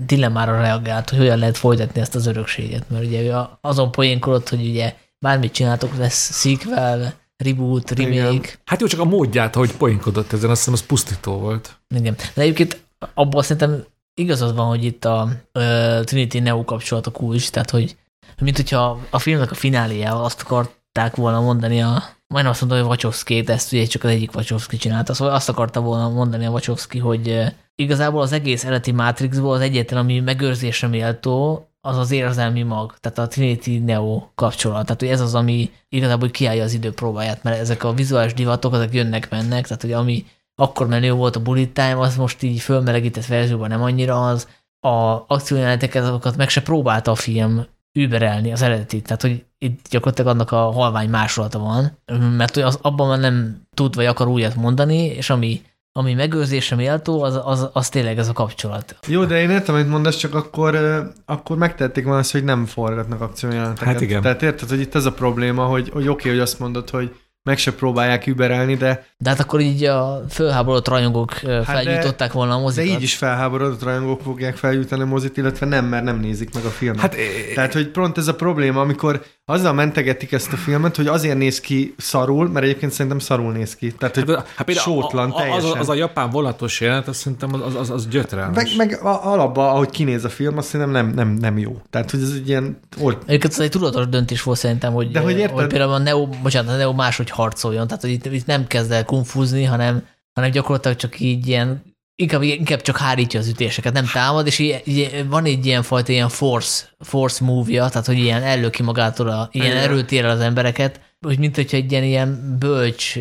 dilemmára 0.05 0.59
reagált, 0.59 1.09
hogy 1.09 1.19
hogyan 1.19 1.39
lehet 1.39 1.57
folytatni 1.57 2.01
ezt 2.01 2.15
az 2.15 2.25
örökséget, 2.25 2.89
mert 2.89 3.05
ugye 3.05 3.33
azon 3.61 3.91
poénkodott, 3.91 4.49
hogy 4.49 4.67
ugye 4.67 4.95
bármit 5.19 5.51
csináltok, 5.51 5.97
lesz 5.97 6.39
sequel, 6.39 7.13
reboot, 7.43 7.91
remake. 7.91 8.31
Igen. 8.31 8.41
Hát 8.65 8.81
jó, 8.81 8.87
csak 8.87 8.99
a 8.99 9.05
módját, 9.05 9.55
hogy 9.55 9.71
poénkodott 9.77 10.33
ezen, 10.33 10.49
azt 10.49 10.59
hiszem, 10.59 10.73
az 10.73 10.85
pusztító 10.85 11.37
volt. 11.37 11.79
Igen. 11.95 12.15
De 12.33 12.41
egyébként 12.41 12.85
abban 13.13 13.41
szerintem 13.41 13.85
igazad 14.13 14.55
van, 14.55 14.67
hogy 14.67 14.83
itt 14.83 15.05
a 15.05 15.29
uh, 15.53 16.03
Trinity 16.03 16.37
Neo 16.39 16.63
kapcsolatok 16.63 17.21
új 17.21 17.35
is, 17.35 17.49
tehát 17.49 17.69
hogy 17.69 17.97
mint 18.41 18.55
hogyha 18.55 18.99
a 19.09 19.19
filmnek 19.19 19.51
a 19.51 19.55
fináléjával 19.55 20.23
azt 20.23 20.41
akarták 20.41 21.15
volna 21.15 21.41
mondani 21.41 21.81
a 21.81 22.03
majdnem 22.27 22.51
azt 22.51 22.61
mondom, 22.61 22.79
hogy 22.79 22.87
Wachowski, 22.87 23.41
de 23.41 23.53
ezt 23.53 23.73
ugye 23.73 23.85
csak 23.85 24.03
az 24.03 24.09
egyik 24.09 24.35
Wachowski 24.35 24.77
csinálta, 24.77 25.13
szóval 25.13 25.33
azt 25.33 25.49
akarta 25.49 25.81
volna 25.81 26.09
mondani 26.09 26.45
a 26.45 26.49
Wachowski, 26.49 26.97
hogy 26.97 27.53
igazából 27.75 28.21
az 28.21 28.31
egész 28.31 28.63
eredeti 28.63 28.91
Matrixból 28.91 29.53
az 29.53 29.61
egyetlen, 29.61 29.99
ami 29.99 30.19
megőrzésre 30.19 30.87
méltó, 30.87 31.67
az 31.81 31.97
az 31.97 32.11
érzelmi 32.11 32.63
mag, 32.63 32.97
tehát 32.99 33.17
a 33.17 33.27
Trinity 33.27 33.79
Neo 33.85 34.23
kapcsolat. 34.35 34.85
Tehát, 34.85 34.99
hogy 34.99 35.09
ez 35.09 35.21
az, 35.21 35.35
ami 35.35 35.71
igazából 35.89 36.29
kiállja 36.29 36.63
az 36.63 36.73
idő 36.73 36.91
próbáját, 36.91 37.43
mert 37.43 37.59
ezek 37.59 37.83
a 37.83 37.93
vizuális 37.93 38.33
divatok, 38.33 38.73
ezek 38.73 38.93
jönnek-mennek, 38.93 39.67
tehát, 39.67 39.81
hogy 39.81 39.91
ami 39.91 40.25
akkor 40.55 40.87
menő 40.87 41.11
volt 41.11 41.35
a 41.35 41.41
bullet 41.41 41.69
time, 41.69 41.99
az 41.99 42.15
most 42.15 42.43
így 42.43 42.59
fölmelegített 42.59 43.25
verzióban 43.25 43.69
nem 43.69 43.81
annyira 43.81 44.27
az. 44.27 44.47
A 44.79 45.23
akciójeleneteket, 45.27 46.03
azokat 46.03 46.37
meg 46.37 46.49
se 46.49 46.61
próbálta 46.61 47.11
a 47.11 47.15
film 47.15 47.65
überelni 48.01 48.51
az 48.51 48.61
eredetit. 48.61 49.03
Tehát, 49.03 49.21
hogy 49.21 49.45
itt 49.57 49.87
gyakorlatilag 49.89 50.31
annak 50.33 50.51
a 50.51 50.71
halvány 50.71 51.09
másolata 51.09 51.59
van, 51.59 51.97
mert 52.37 52.53
hogy 52.53 52.63
az, 52.63 52.79
abban 52.81 53.07
már 53.07 53.19
nem 53.19 53.61
tud 53.73 53.95
vagy 53.95 54.05
akar 54.05 54.27
újat 54.27 54.55
mondani, 54.55 55.05
és 55.05 55.29
ami 55.29 55.61
ami 55.97 56.13
megőrzésre 56.13 56.75
méltó, 56.75 57.23
az, 57.23 57.39
az, 57.43 57.69
az 57.73 57.89
tényleg 57.89 58.17
ez 58.17 58.27
a 58.27 58.33
kapcsolat. 58.33 58.95
Jó, 59.07 59.25
de 59.25 59.41
én 59.41 59.49
értem, 59.49 59.75
amit 59.75 59.89
mondasz, 59.89 60.15
csak 60.15 60.35
akkor, 60.35 60.77
akkor 61.25 61.57
megtették 61.57 62.03
volna 62.03 62.19
azt, 62.19 62.31
hogy 62.31 62.43
nem 62.43 62.65
forgatnak 62.65 63.21
akciójeleneteket. 63.21 63.93
Hát 63.93 64.01
igen. 64.01 64.21
Tehát 64.21 64.41
érted, 64.41 64.69
hogy 64.69 64.79
itt 64.79 64.95
ez 64.95 65.05
a 65.05 65.11
probléma, 65.11 65.65
hogy, 65.65 65.89
hogy 65.89 66.07
oké, 66.07 66.09
okay, 66.09 66.31
hogy 66.31 66.39
azt 66.39 66.59
mondod, 66.59 66.89
hogy 66.89 67.15
meg 67.47 67.57
se 67.57 67.73
próbálják 67.73 68.27
überelni, 68.27 68.75
de... 68.75 69.05
De 69.17 69.29
hát 69.29 69.39
akkor 69.39 69.59
így 69.59 69.83
a 69.83 70.23
fölháborodott 70.29 70.87
rajongók 70.87 71.33
hát 71.33 71.63
felgyújtották 71.63 72.31
volna 72.31 72.53
a 72.53 72.59
mozikat. 72.59 72.89
De 72.89 72.95
így 72.95 73.03
is 73.03 73.15
felháborodott 73.15 73.83
rajongók 73.83 74.21
fogják 74.21 74.55
felgyújtani 74.55 75.01
a 75.01 75.05
mozit, 75.05 75.37
illetve 75.37 75.65
nem, 75.65 75.85
mert 75.85 76.03
nem 76.03 76.19
nézik 76.19 76.53
meg 76.53 76.65
a 76.65 76.69
filmet. 76.69 77.01
Hát, 77.01 77.15
Tehát, 77.55 77.73
hogy 77.73 77.87
pont 77.87 78.17
ez 78.17 78.27
a 78.27 78.35
probléma, 78.35 78.81
amikor 78.81 79.25
azzal 79.49 79.73
mentegetik 79.73 80.31
ezt 80.31 80.53
a 80.53 80.55
filmet, 80.55 80.95
hogy 80.95 81.07
azért 81.07 81.37
néz 81.37 81.59
ki 81.59 81.93
szarul, 81.97 82.49
mert 82.49 82.65
egyébként 82.65 82.91
szerintem 82.91 83.19
szarul 83.19 83.51
néz 83.51 83.75
ki. 83.75 83.91
Tehát, 83.91 84.15
hogy 84.15 84.35
hát, 84.35 84.47
hát 84.55 84.73
sótlan 84.73 85.31
a, 85.31 85.35
a, 85.35 85.37
teljesen. 85.37 85.71
Az, 85.71 85.79
az, 85.79 85.89
a 85.89 85.93
japán 85.93 86.29
vonatos 86.29 86.81
jelent, 86.81 87.07
azt 87.07 87.19
szerintem 87.19 87.53
az, 87.53 87.75
az, 87.75 87.89
az 87.89 88.07
gyötrelmes. 88.07 88.75
Meg, 88.75 88.87
meg 88.87 89.03
a, 89.03 89.31
alapban, 89.31 89.69
ahogy 89.69 89.89
kinéz 89.89 90.23
a 90.25 90.29
film, 90.29 90.57
azt 90.57 90.67
szerintem 90.67 91.05
nem, 91.05 91.13
nem, 91.15 91.33
nem 91.33 91.57
jó. 91.57 91.81
Tehát, 91.89 92.11
hogy 92.11 92.21
ez 92.21 92.31
egy 92.31 92.47
ilyen... 92.47 92.79
Old... 92.99 93.17
Egyébként 93.25 93.53
ez 93.53 93.59
egy 93.59 93.69
tudatos 93.69 94.07
döntés 94.07 94.43
volt 94.43 94.57
szerintem, 94.57 94.93
hogy, 94.93 95.11
De 95.11 95.19
hogy, 95.19 95.37
érted? 95.37 95.55
hogy 95.57 95.67
például 95.67 95.91
a 95.91 95.97
Neo, 95.97 96.27
bocsánat, 96.27 96.73
a 96.73 96.77
Neo 96.77 96.93
máshogy 96.93 97.29
harcoljon. 97.29 97.87
Tehát, 97.87 98.01
hogy 98.01 98.11
itt, 98.11 98.25
itt 98.25 98.45
nem 98.45 98.67
kezd 98.67 98.91
el 98.91 99.05
konfúzni, 99.05 99.63
hanem, 99.63 100.03
hanem 100.33 100.51
gyakorlatilag 100.51 100.97
csak 100.97 101.19
így 101.19 101.47
ilyen 101.47 101.95
inkább, 102.21 102.41
inkább 102.41 102.81
csak 102.81 102.97
hárítja 102.97 103.39
az 103.39 103.47
ütéseket, 103.47 103.93
nem 103.93 104.05
támad, 104.13 104.47
és 104.47 104.59
így, 104.59 105.25
van 105.29 105.45
egy 105.45 105.65
ilyen 105.65 105.83
fajta 105.83 106.11
ilyen 106.11 106.29
force, 106.29 106.85
force 106.99 107.43
move-ja, 107.43 107.89
tehát 107.89 108.05
hogy 108.05 108.17
ilyen 108.17 108.43
ellöki 108.43 108.83
magától, 108.83 109.27
a, 109.27 109.49
ilyen 109.51 109.77
erőt 109.77 110.11
ér 110.11 110.25
az 110.25 110.39
embereket, 110.39 111.01
hogy 111.25 111.39
mint 111.39 111.55
hogyha 111.55 111.77
egy 111.77 111.91
ilyen, 111.91 112.03
ilyen 112.03 112.57
bölcs 112.59 113.15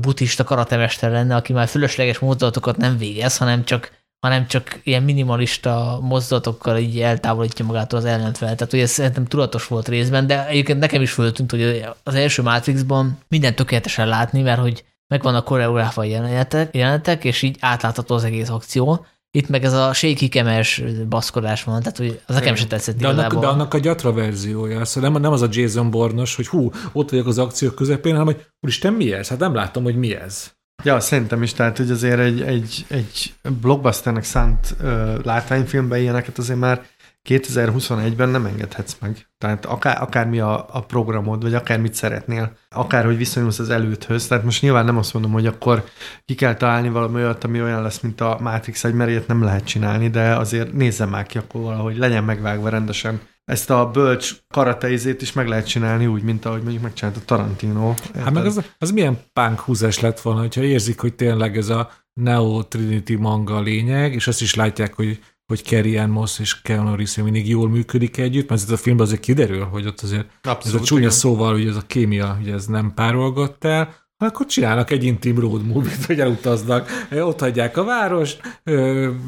buddhista 0.00 0.44
karatemester 0.44 1.10
lenne, 1.10 1.34
aki 1.34 1.52
már 1.52 1.68
fölösleges 1.68 2.18
mozdulatokat 2.18 2.76
nem 2.76 2.98
végez, 2.98 3.36
hanem 3.36 3.64
csak, 3.64 3.92
hanem 4.26 4.46
csak 4.46 4.80
ilyen 4.84 5.02
minimalista 5.02 5.98
mozdulatokkal 6.02 6.78
így 6.78 7.00
eltávolítja 7.00 7.64
magától 7.64 7.98
az 7.98 8.04
ellenfel. 8.04 8.54
Tehát, 8.54 8.70
hogy 8.70 8.80
ez 8.80 8.90
szerintem 8.90 9.24
tudatos 9.24 9.66
volt 9.66 9.88
részben, 9.88 10.26
de 10.26 10.46
egyébként 10.46 10.78
nekem 10.78 11.02
is 11.02 11.10
föltűnt, 11.10 11.50
hogy 11.50 11.84
az 12.02 12.14
első 12.14 12.42
Matrixban 12.42 13.18
minden 13.28 13.54
tökéletesen 13.54 14.08
látni, 14.08 14.42
mert 14.42 14.60
hogy 14.60 14.84
megvan 15.08 15.34
a 15.34 15.42
koreográfa 15.42 16.04
jelenetek, 16.04 16.74
jelenetek, 16.74 17.24
és 17.24 17.42
így 17.42 17.56
átlátható 17.60 18.14
az 18.14 18.24
egész 18.24 18.48
akció. 18.48 19.06
Itt 19.30 19.48
meg 19.48 19.64
ez 19.64 19.72
a 19.72 19.92
shaky 19.92 20.28
kemes 20.28 20.82
baszkodás 21.08 21.64
van, 21.64 21.82
tehát 21.82 21.96
hogy 21.96 22.20
az 22.26 22.34
nekem 22.34 22.54
sem 22.54 22.68
tetszett 22.68 22.96
de 22.96 23.08
annak, 23.08 23.34
de 23.34 23.46
annak 23.46 23.74
a 23.74 23.78
gyatra 23.78 24.12
verziója, 24.12 24.84
szóval 24.84 25.10
nem, 25.10 25.20
nem 25.20 25.32
az 25.32 25.42
a 25.42 25.48
Jason 25.50 25.90
Bornos, 25.90 26.34
hogy 26.36 26.46
hú, 26.46 26.70
ott 26.92 27.10
vagyok 27.10 27.26
az 27.26 27.38
akció 27.38 27.70
közepén, 27.70 28.12
hanem 28.12 28.26
hogy 28.26 28.46
úristen, 28.60 28.92
mi 28.92 29.12
ez? 29.12 29.28
Hát 29.28 29.38
nem 29.38 29.54
láttam, 29.54 29.82
hogy 29.82 29.96
mi 29.96 30.14
ez. 30.14 30.54
Ja, 30.84 31.00
szerintem 31.00 31.42
is, 31.42 31.52
tehát 31.52 31.76
hogy 31.76 31.90
azért 31.90 32.18
egy, 32.18 32.42
egy, 32.42 32.84
egy 32.88 33.34
blockbusternek 33.60 34.24
szánt 34.24 34.76
uh, 34.80 35.24
látványfilmben 35.24 36.00
ilyeneket 36.00 36.38
azért 36.38 36.58
már 36.58 36.86
2021-ben 37.26 38.28
nem 38.28 38.46
engedhetsz 38.46 38.96
meg. 39.00 39.28
Tehát 39.38 39.66
akár, 39.66 40.02
akármi 40.02 40.40
a, 40.40 40.66
a 40.70 40.80
programod, 40.80 41.42
vagy 41.42 41.54
akármit 41.54 41.94
szeretnél, 41.94 42.56
akárhogy 42.68 43.16
viszonyulsz 43.16 43.58
az 43.58 43.70
előthöz. 43.70 44.26
Tehát 44.26 44.44
most 44.44 44.62
nyilván 44.62 44.84
nem 44.84 44.96
azt 44.96 45.12
mondom, 45.12 45.32
hogy 45.32 45.46
akkor 45.46 45.84
ki 46.24 46.34
kell 46.34 46.54
találni 46.54 46.88
valami 46.88 47.14
olyat, 47.14 47.44
ami 47.44 47.62
olyan 47.62 47.82
lesz, 47.82 48.00
mint 48.00 48.20
a 48.20 48.38
Matrix 48.40 48.84
egy, 48.84 48.94
mert 48.94 49.10
ilyet 49.10 49.26
nem 49.26 49.42
lehet 49.42 49.64
csinálni, 49.64 50.08
de 50.10 50.36
azért 50.36 50.72
nézzem 50.72 51.08
már 51.08 51.26
ki 51.26 51.38
akkor 51.38 51.60
valahogy, 51.60 51.96
legyen 51.96 52.24
megvágva 52.24 52.68
rendesen. 52.68 53.20
Ezt 53.44 53.70
a 53.70 53.90
bölcs 53.90 54.34
karateizét 54.48 55.22
is 55.22 55.32
meg 55.32 55.48
lehet 55.48 55.66
csinálni 55.66 56.06
úgy, 56.06 56.22
mint 56.22 56.44
ahogy 56.44 56.62
mondjuk 56.62 56.82
megcsinálta 56.82 57.20
Tarantino. 57.24 57.94
Hát 58.14 58.32
meg 58.32 58.46
az, 58.46 58.64
az 58.78 58.90
milyen 58.90 59.18
punk 59.32 59.60
húzás 59.60 60.00
lett 60.00 60.20
volna, 60.20 60.40
hogyha 60.40 60.62
érzik, 60.62 61.00
hogy 61.00 61.14
tényleg 61.14 61.56
ez 61.56 61.68
a 61.68 61.90
Neo 62.20 62.62
Trinity 62.62 63.14
manga 63.14 63.56
a 63.56 63.60
lényeg, 63.60 64.14
és 64.14 64.26
azt 64.26 64.40
is 64.40 64.54
látják, 64.54 64.94
hogy 64.94 65.20
hogy 65.46 65.64
Carrie 65.64 66.02
Ann 66.02 66.10
Moss 66.10 66.38
és 66.38 66.60
Keanu 66.62 66.88
Reeves 66.88 67.16
mindig 67.16 67.48
jól 67.48 67.68
működik 67.68 68.16
együtt, 68.16 68.48
mert 68.48 68.62
ez 68.62 68.70
a 68.70 68.76
filmben 68.76 69.06
azért 69.06 69.20
kiderül, 69.20 69.64
hogy 69.64 69.86
ott 69.86 70.00
azért 70.00 70.26
Abszolút, 70.42 70.64
ez 70.64 70.82
a 70.82 70.84
csúnya 70.84 71.00
igen. 71.00 71.12
szóval, 71.12 71.52
hogy 71.52 71.66
ez 71.66 71.76
a 71.76 71.86
kémia, 71.86 72.34
hogy 72.34 72.48
ez 72.48 72.66
nem 72.66 72.92
párolgott 72.94 73.64
el, 73.64 73.94
akkor 74.18 74.46
csinálnak 74.46 74.90
egy 74.90 75.04
intim 75.04 75.38
road 75.38 75.66
movie-t, 75.66 76.04
hogy 76.04 76.20
elutaznak, 76.20 77.06
ott 77.10 77.40
hagyják 77.40 77.76
a 77.76 77.84
várost, 77.84 78.60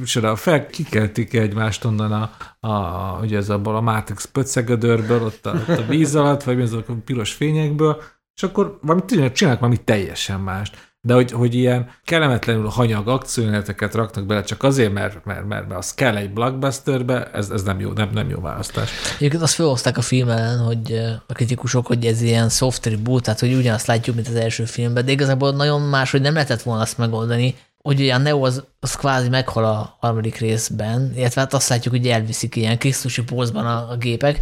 és 0.02 0.16
oda 0.16 0.36
fel, 0.36 0.66
kikeltik 0.66 1.34
egymást 1.34 1.84
onnan 1.84 2.12
a, 2.12 2.30
a, 2.68 3.18
ugye 3.22 3.36
ez 3.36 3.50
abból 3.50 3.76
a 3.76 3.80
Matrix 3.80 4.24
pöccegödörből, 4.24 5.22
ott 5.22 5.46
a, 5.46 5.50
ott 5.68 5.78
a 5.78 5.86
víz 5.88 6.14
alatt, 6.14 6.42
vagy 6.42 6.60
azok 6.60 6.88
a 6.88 6.94
piros 7.04 7.32
fényekből, 7.32 8.02
és 8.34 8.42
akkor 8.42 8.78
valami, 8.82 9.32
csinálnak 9.32 9.60
valami 9.60 9.84
teljesen 9.84 10.40
mást 10.40 10.87
de 11.08 11.14
hogy, 11.14 11.30
hogy 11.30 11.54
ilyen 11.54 11.90
kellemetlenül 12.04 12.66
hanyag 12.66 13.08
akciójeleneteket 13.08 13.94
raknak 13.94 14.26
bele 14.26 14.42
csak 14.42 14.62
azért, 14.62 14.92
mert, 14.92 15.24
mert, 15.24 15.46
mert, 15.46 15.68
mert 15.68 15.78
az 15.78 15.94
kell 15.94 16.16
egy 16.16 16.30
blockbusterbe, 16.30 17.30
ez, 17.32 17.50
ez 17.50 17.62
nem, 17.62 17.80
jó, 17.80 17.92
nem, 17.92 18.10
nem 18.12 18.28
jó 18.28 18.40
választás. 18.40 18.90
Egyébként 19.16 19.42
azt 19.42 19.54
felhozták 19.54 19.98
a 19.98 20.02
film 20.02 20.28
ellen, 20.28 20.58
hogy 20.58 21.00
a 21.26 21.32
kritikusok, 21.32 21.86
hogy 21.86 22.06
ez 22.06 22.22
ilyen 22.22 22.48
soft 22.48 22.86
reboot, 22.86 23.22
tehát 23.22 23.40
hogy 23.40 23.52
ugyanazt 23.52 23.86
látjuk, 23.86 24.16
mint 24.16 24.28
az 24.28 24.34
első 24.34 24.64
filmben, 24.64 25.04
de 25.04 25.12
igazából 25.12 25.52
nagyon 25.52 25.80
más, 25.80 26.10
hogy 26.10 26.20
nem 26.20 26.34
lehetett 26.34 26.62
volna 26.62 26.82
azt 26.82 26.98
megoldani, 26.98 27.54
hogy 27.82 28.00
ugye 28.00 28.14
a 28.14 28.18
Neo 28.18 28.44
az, 28.44 28.64
az 28.80 28.94
kvázi 28.94 29.28
meghal 29.28 29.64
a 29.64 29.96
harmadik 30.00 30.36
részben, 30.36 31.12
illetve 31.16 31.40
hát 31.40 31.54
azt 31.54 31.68
látjuk, 31.68 31.94
hogy 31.94 32.06
elviszik 32.06 32.56
ilyen 32.56 32.78
krisztusi 32.78 33.22
pózban 33.22 33.66
a, 33.66 33.90
a 33.90 33.96
gépek, 33.96 34.40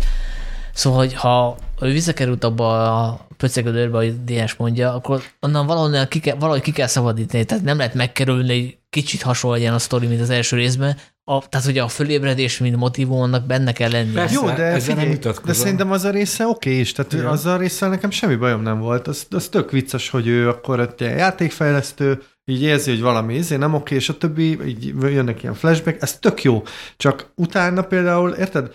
Szóval, 0.76 0.98
hogy 0.98 1.14
ha 1.14 1.56
ő 1.80 1.92
visszakerült 1.92 2.44
abba 2.44 2.98
a 3.04 3.26
pöcegödörbe, 3.36 3.96
ahogy 3.96 4.24
DS 4.24 4.54
mondja, 4.54 4.94
akkor 4.94 5.22
onnan 5.40 5.66
valahol 5.66 6.06
ki 6.06 6.20
kell, 6.20 6.36
valahogy 6.36 6.60
ki 6.60 6.72
kell 6.72 6.86
szabadítani, 6.86 7.44
tehát 7.44 7.64
nem 7.64 7.76
lehet 7.76 7.94
megkerülni, 7.94 8.60
hogy 8.60 8.78
kicsit 8.90 9.22
hasonló 9.22 9.66
a 9.66 9.78
sztori, 9.78 10.06
mint 10.06 10.20
az 10.20 10.30
első 10.30 10.56
részben, 10.56 10.96
a, 11.24 11.48
tehát 11.48 11.66
ugye 11.66 11.82
a 11.82 11.88
fölébredés, 11.88 12.58
mint 12.58 12.76
motivum, 12.76 13.20
annak 13.20 13.46
benne 13.46 13.72
kell 13.72 13.90
lenni. 13.90 14.12
Persze, 14.12 14.34
Jó, 14.34 14.50
de, 14.50 14.78
figyelj, 14.80 15.18
de 15.44 15.52
szerintem 15.52 15.90
az 15.90 16.04
a 16.04 16.10
része 16.10 16.46
oké 16.46 16.68
okay 16.68 16.80
is, 16.80 16.92
tehát 16.92 17.12
Igen. 17.12 17.26
az 17.26 17.46
a 17.46 17.56
része 17.56 17.88
nekem 17.88 18.10
semmi 18.10 18.36
bajom 18.36 18.62
nem 18.62 18.80
volt. 18.80 19.06
Az, 19.08 19.26
az 19.30 19.48
tök 19.48 19.70
vicces, 19.70 20.08
hogy 20.08 20.26
ő 20.26 20.48
akkor 20.48 20.80
egy 20.80 21.00
játékfejlesztő, 21.00 22.22
így 22.44 22.62
érzi, 22.62 22.90
hogy 22.90 23.00
valami 23.00 23.34
izé 23.34 23.56
nem 23.56 23.74
oké, 23.74 23.94
és 23.94 24.08
a 24.08 24.18
többi, 24.18 24.66
így 24.66 24.94
jönnek 25.00 25.42
ilyen 25.42 25.54
flashback, 25.54 26.02
ez 26.02 26.18
tök 26.18 26.42
jó. 26.42 26.62
Csak 26.96 27.30
utána 27.34 27.82
például, 27.82 28.30
érted, 28.30 28.74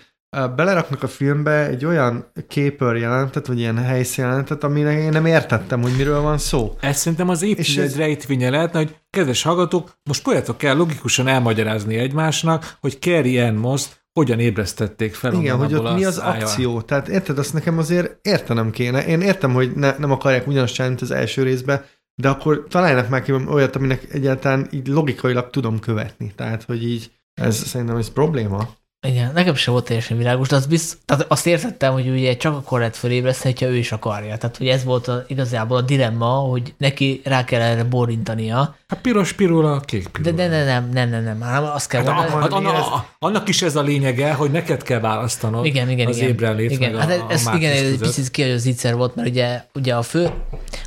beleraknak 0.56 1.02
a 1.02 1.08
filmbe 1.08 1.66
egy 1.66 1.84
olyan 1.84 2.26
képer 2.48 2.96
jelentet, 2.96 3.46
vagy 3.46 3.58
ilyen 3.58 3.78
helyszínelentet, 3.78 4.64
amire 4.64 4.98
én 4.98 5.08
nem 5.08 5.26
értettem, 5.26 5.82
hogy 5.82 5.96
miről 5.96 6.20
van 6.20 6.38
szó. 6.38 6.76
Ez 6.80 6.96
szerintem 6.96 7.28
az 7.28 7.42
egy 7.42 7.96
rejtvénye 7.96 8.50
lehetne, 8.50 8.78
hogy 8.78 8.96
kedves 9.10 9.42
hallgatók, 9.42 9.98
most 10.04 10.22
próbáljátok 10.22 10.62
el 10.62 10.76
logikusan 10.76 11.26
elmagyarázni 11.26 11.96
egymásnak, 11.96 12.76
hogy 12.80 12.98
Carrie 13.00 13.46
Ann 13.46 13.56
Moss 13.56 13.86
hogyan 14.12 14.38
ébresztették 14.38 15.14
fel 15.14 15.32
Igen, 15.32 15.56
hogy 15.56 15.74
ott 15.74 15.94
mi 15.94 16.04
az 16.04 16.14
szája. 16.14 16.44
akció. 16.44 16.80
Tehát 16.80 17.08
érted, 17.08 17.38
azt 17.38 17.52
nekem 17.52 17.78
azért 17.78 18.26
értenem 18.26 18.70
kéne. 18.70 19.06
Én 19.06 19.20
értem, 19.20 19.52
hogy 19.52 19.72
ne, 19.74 19.94
nem 19.98 20.10
akarják 20.10 20.46
ugyanazt 20.46 20.74
csinálni, 20.74 20.96
mint 20.96 21.10
az 21.10 21.16
első 21.16 21.42
részben, 21.42 21.84
de 22.14 22.28
akkor 22.28 22.66
találnak 22.68 23.22
ki 23.22 23.32
olyat, 23.32 23.76
aminek 23.76 24.06
egyáltalán 24.12 24.68
így 24.70 24.86
logikailag 24.86 25.50
tudom 25.50 25.78
követni. 25.78 26.32
Tehát, 26.36 26.62
hogy 26.62 26.84
így 26.84 27.10
ez 27.34 27.56
szerintem 27.56 27.96
ez 27.96 28.10
probléma. 28.10 28.68
Igen, 29.06 29.32
nekem 29.34 29.54
sem 29.54 29.72
volt 29.72 29.84
teljesen 29.84 30.16
világos, 30.16 30.48
de 30.48 30.56
az 30.56 30.66
bizt, 30.66 30.98
tehát 31.04 31.26
azt 31.28 31.46
értettem, 31.46 31.92
hogy 31.92 32.08
ugye 32.08 32.36
csak 32.36 32.56
akkor 32.56 32.78
lehet 32.78 32.96
fölébreszteni, 32.96 33.54
ha 33.58 33.66
ő 33.66 33.76
is 33.76 33.92
akarja. 33.92 34.36
Tehát, 34.36 34.56
hogy 34.56 34.68
ez 34.68 34.84
volt 34.84 35.08
a, 35.08 35.24
igazából 35.26 35.76
a 35.76 35.80
dilemma, 35.80 36.26
hogy 36.26 36.74
neki 36.78 37.20
rá 37.24 37.44
kell 37.44 37.60
erre 37.60 37.84
borintania. 37.84 38.76
Hát 38.88 39.00
piros 39.00 39.32
pirula, 39.32 39.80
kék 39.80 40.08
pirula. 40.08 40.36
De, 40.36 40.48
de 40.48 40.56
ne, 40.56 40.64
nem, 40.64 40.88
nem, 40.92 41.08
nem, 41.08 41.22
nem, 41.22 41.38
nem, 41.38 41.64
azt 41.64 41.88
kell 41.88 42.04
hát, 42.04 42.14
mondani. 42.14 42.42
Hát, 42.42 42.52
anna, 42.52 42.74
ez... 42.74 42.84
annak 43.18 43.48
is 43.48 43.62
ez 43.62 43.76
a 43.76 43.82
lényege, 43.82 44.32
hogy 44.32 44.50
neked 44.50 44.82
kell 44.82 45.00
választanod 45.00 45.64
igen, 45.64 45.90
igen, 45.90 46.06
az 46.06 46.16
igen, 46.16 46.28
ébrenlét, 46.28 46.70
igen. 46.70 46.98
Hát 46.98 47.10
a, 47.10 47.26
ez, 47.28 47.46
a 47.46 47.54
igen, 47.54 47.72
ez 47.72 47.82
egy 47.82 47.98
picit 47.98 48.30
ki, 48.30 48.42
hogy 48.42 48.50
az 48.50 48.66
ígyszer 48.66 48.96
volt, 48.96 49.14
mert 49.14 49.28
ugye, 49.28 49.64
ugye 49.74 49.94
a 49.94 50.02
fő, 50.02 50.30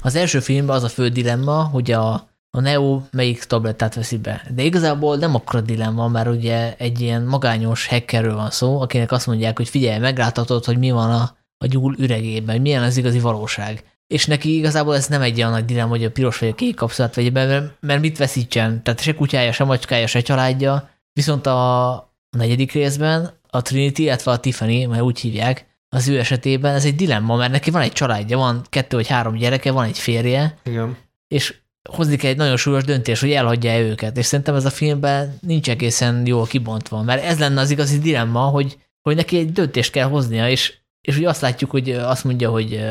az 0.01 0.15
első 0.15 0.39
filmben 0.39 0.75
az 0.75 0.83
a 0.83 0.89
fő 0.89 1.09
dilemma, 1.09 1.63
hogy 1.63 1.91
a, 1.91 2.27
a 2.55 2.61
Neo 2.61 3.01
melyik 3.11 3.43
tablettát 3.43 3.95
veszi 3.95 4.17
be. 4.17 4.45
De 4.55 4.63
igazából 4.63 5.17
nem 5.17 5.35
akkora 5.35 5.61
dilemma, 5.61 6.07
mert 6.07 6.27
ugye 6.27 6.75
egy 6.77 7.01
ilyen 7.01 7.21
magányos 7.23 7.87
hackerről 7.87 8.35
van 8.35 8.49
szó, 8.49 8.81
akinek 8.81 9.11
azt 9.11 9.27
mondják, 9.27 9.57
hogy 9.57 9.69
figyelj, 9.69 9.99
megláthatod, 9.99 10.65
hogy 10.65 10.77
mi 10.77 10.91
van 10.91 11.11
a, 11.11 11.35
a 11.57 11.65
gyúl 11.65 11.95
üregében, 11.97 12.61
milyen 12.61 12.83
az 12.83 12.97
igazi 12.97 13.19
valóság. 13.19 13.83
És 14.07 14.25
neki 14.25 14.57
igazából 14.57 14.95
ez 14.95 15.07
nem 15.07 15.21
egy 15.21 15.37
olyan 15.37 15.51
nagy 15.51 15.65
dilemma, 15.65 15.89
hogy 15.89 16.03
a 16.03 16.11
piros 16.11 16.37
vagy 16.37 16.49
a 16.49 16.55
kék 16.55 16.75
kapszulát 16.75 17.15
vegye 17.15 17.29
be, 17.29 17.45
mert, 17.45 17.77
mert 17.79 18.01
mit 18.01 18.17
veszítsen? 18.17 18.83
Tehát 18.83 19.01
se 19.01 19.15
kutyája, 19.15 19.51
se 19.51 19.63
macskája, 19.63 20.07
se 20.07 20.21
családja. 20.21 20.89
Viszont 21.13 21.45
a 21.45 22.13
negyedik 22.37 22.71
részben 22.71 23.29
a 23.49 23.61
Trinity, 23.61 23.99
illetve 23.99 24.31
a 24.31 24.37
Tiffany, 24.39 24.89
mert 24.89 25.01
úgy 25.01 25.19
hívják, 25.19 25.65
az 25.89 26.07
ő 26.07 26.19
esetében 26.19 26.75
ez 26.75 26.85
egy 26.85 26.95
dilemma, 26.95 27.35
mert 27.35 27.51
neki 27.51 27.71
van 27.71 27.81
egy 27.81 27.91
családja, 27.91 28.37
van 28.37 28.61
kettő 28.69 28.95
vagy 28.95 29.07
három 29.07 29.35
gyereke, 29.35 29.71
van 29.71 29.85
egy 29.85 29.97
férje, 29.97 30.57
Igen. 30.63 30.97
és 31.27 31.63
hozni 31.89 32.15
kell 32.15 32.31
egy 32.31 32.37
nagyon 32.37 32.57
súlyos 32.57 32.83
döntés, 32.83 33.19
hogy 33.19 33.31
elhagyja 33.31 33.71
-e 33.71 33.79
őket. 33.79 34.17
És 34.17 34.25
szerintem 34.25 34.55
ez 34.55 34.65
a 34.65 34.69
filmben 34.69 35.37
nincs 35.41 35.69
egészen 35.69 36.25
jól 36.25 36.45
kibontva, 36.45 37.01
mert 37.01 37.23
ez 37.23 37.39
lenne 37.39 37.61
az 37.61 37.69
igazi 37.69 37.99
dilemma, 37.99 38.39
hogy, 38.39 38.77
hogy 39.01 39.15
neki 39.15 39.37
egy 39.37 39.51
döntést 39.51 39.91
kell 39.91 40.07
hoznia, 40.07 40.49
és, 40.49 40.73
és 41.01 41.17
ugye 41.17 41.29
azt 41.29 41.41
látjuk, 41.41 41.71
hogy 41.71 41.91
azt 41.91 42.23
mondja, 42.23 42.49
hogy, 42.49 42.85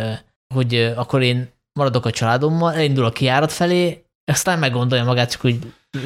hogy 0.54 0.92
akkor 0.96 1.22
én 1.22 1.52
maradok 1.72 2.06
a 2.06 2.10
családommal, 2.10 2.72
elindul 2.72 3.04
a 3.04 3.12
kiárat 3.12 3.52
felé, 3.52 4.04
aztán 4.24 4.58
meggondolja 4.58 5.04
magát, 5.04 5.30
csak 5.30 5.40
hogy 5.40 5.58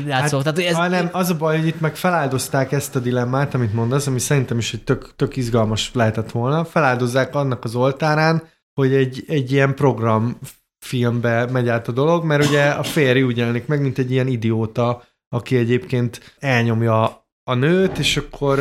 játszol. 0.06 0.42
Hát, 0.44 0.54
Tehát, 0.54 0.70
ez, 0.70 0.76
hanem 0.76 1.08
az 1.12 1.30
a 1.30 1.36
baj, 1.36 1.58
hogy 1.58 1.66
itt 1.66 1.80
meg 1.80 1.96
feláldozták 1.96 2.72
ezt 2.72 2.96
a 2.96 3.00
dilemmát, 3.00 3.54
amit 3.54 3.72
mondasz, 3.72 4.06
ami 4.06 4.18
szerintem 4.18 4.58
is 4.58 4.74
egy 4.74 4.84
tök, 4.84 5.12
tök 5.16 5.36
izgalmas 5.36 5.90
lehetett 5.94 6.30
volna. 6.30 6.64
Feláldozzák 6.64 7.34
annak 7.34 7.64
az 7.64 7.74
oltárán, 7.74 8.42
hogy 8.74 8.94
egy, 8.94 9.24
egy 9.26 9.52
ilyen 9.52 9.74
program 9.74 10.38
filmbe 10.78 11.46
megy 11.46 11.68
át 11.68 11.88
a 11.88 11.92
dolog, 11.92 12.24
mert 12.24 12.44
ugye 12.44 12.68
a 12.68 12.82
férj 12.82 13.22
úgy 13.22 13.36
jelenik 13.36 13.66
meg, 13.66 13.80
mint 13.80 13.98
egy 13.98 14.10
ilyen 14.10 14.26
idióta, 14.26 15.02
aki 15.28 15.56
egyébként 15.56 16.34
elnyomja 16.38 17.26
a 17.44 17.54
nőt, 17.54 17.98
és 17.98 18.16
akkor 18.16 18.58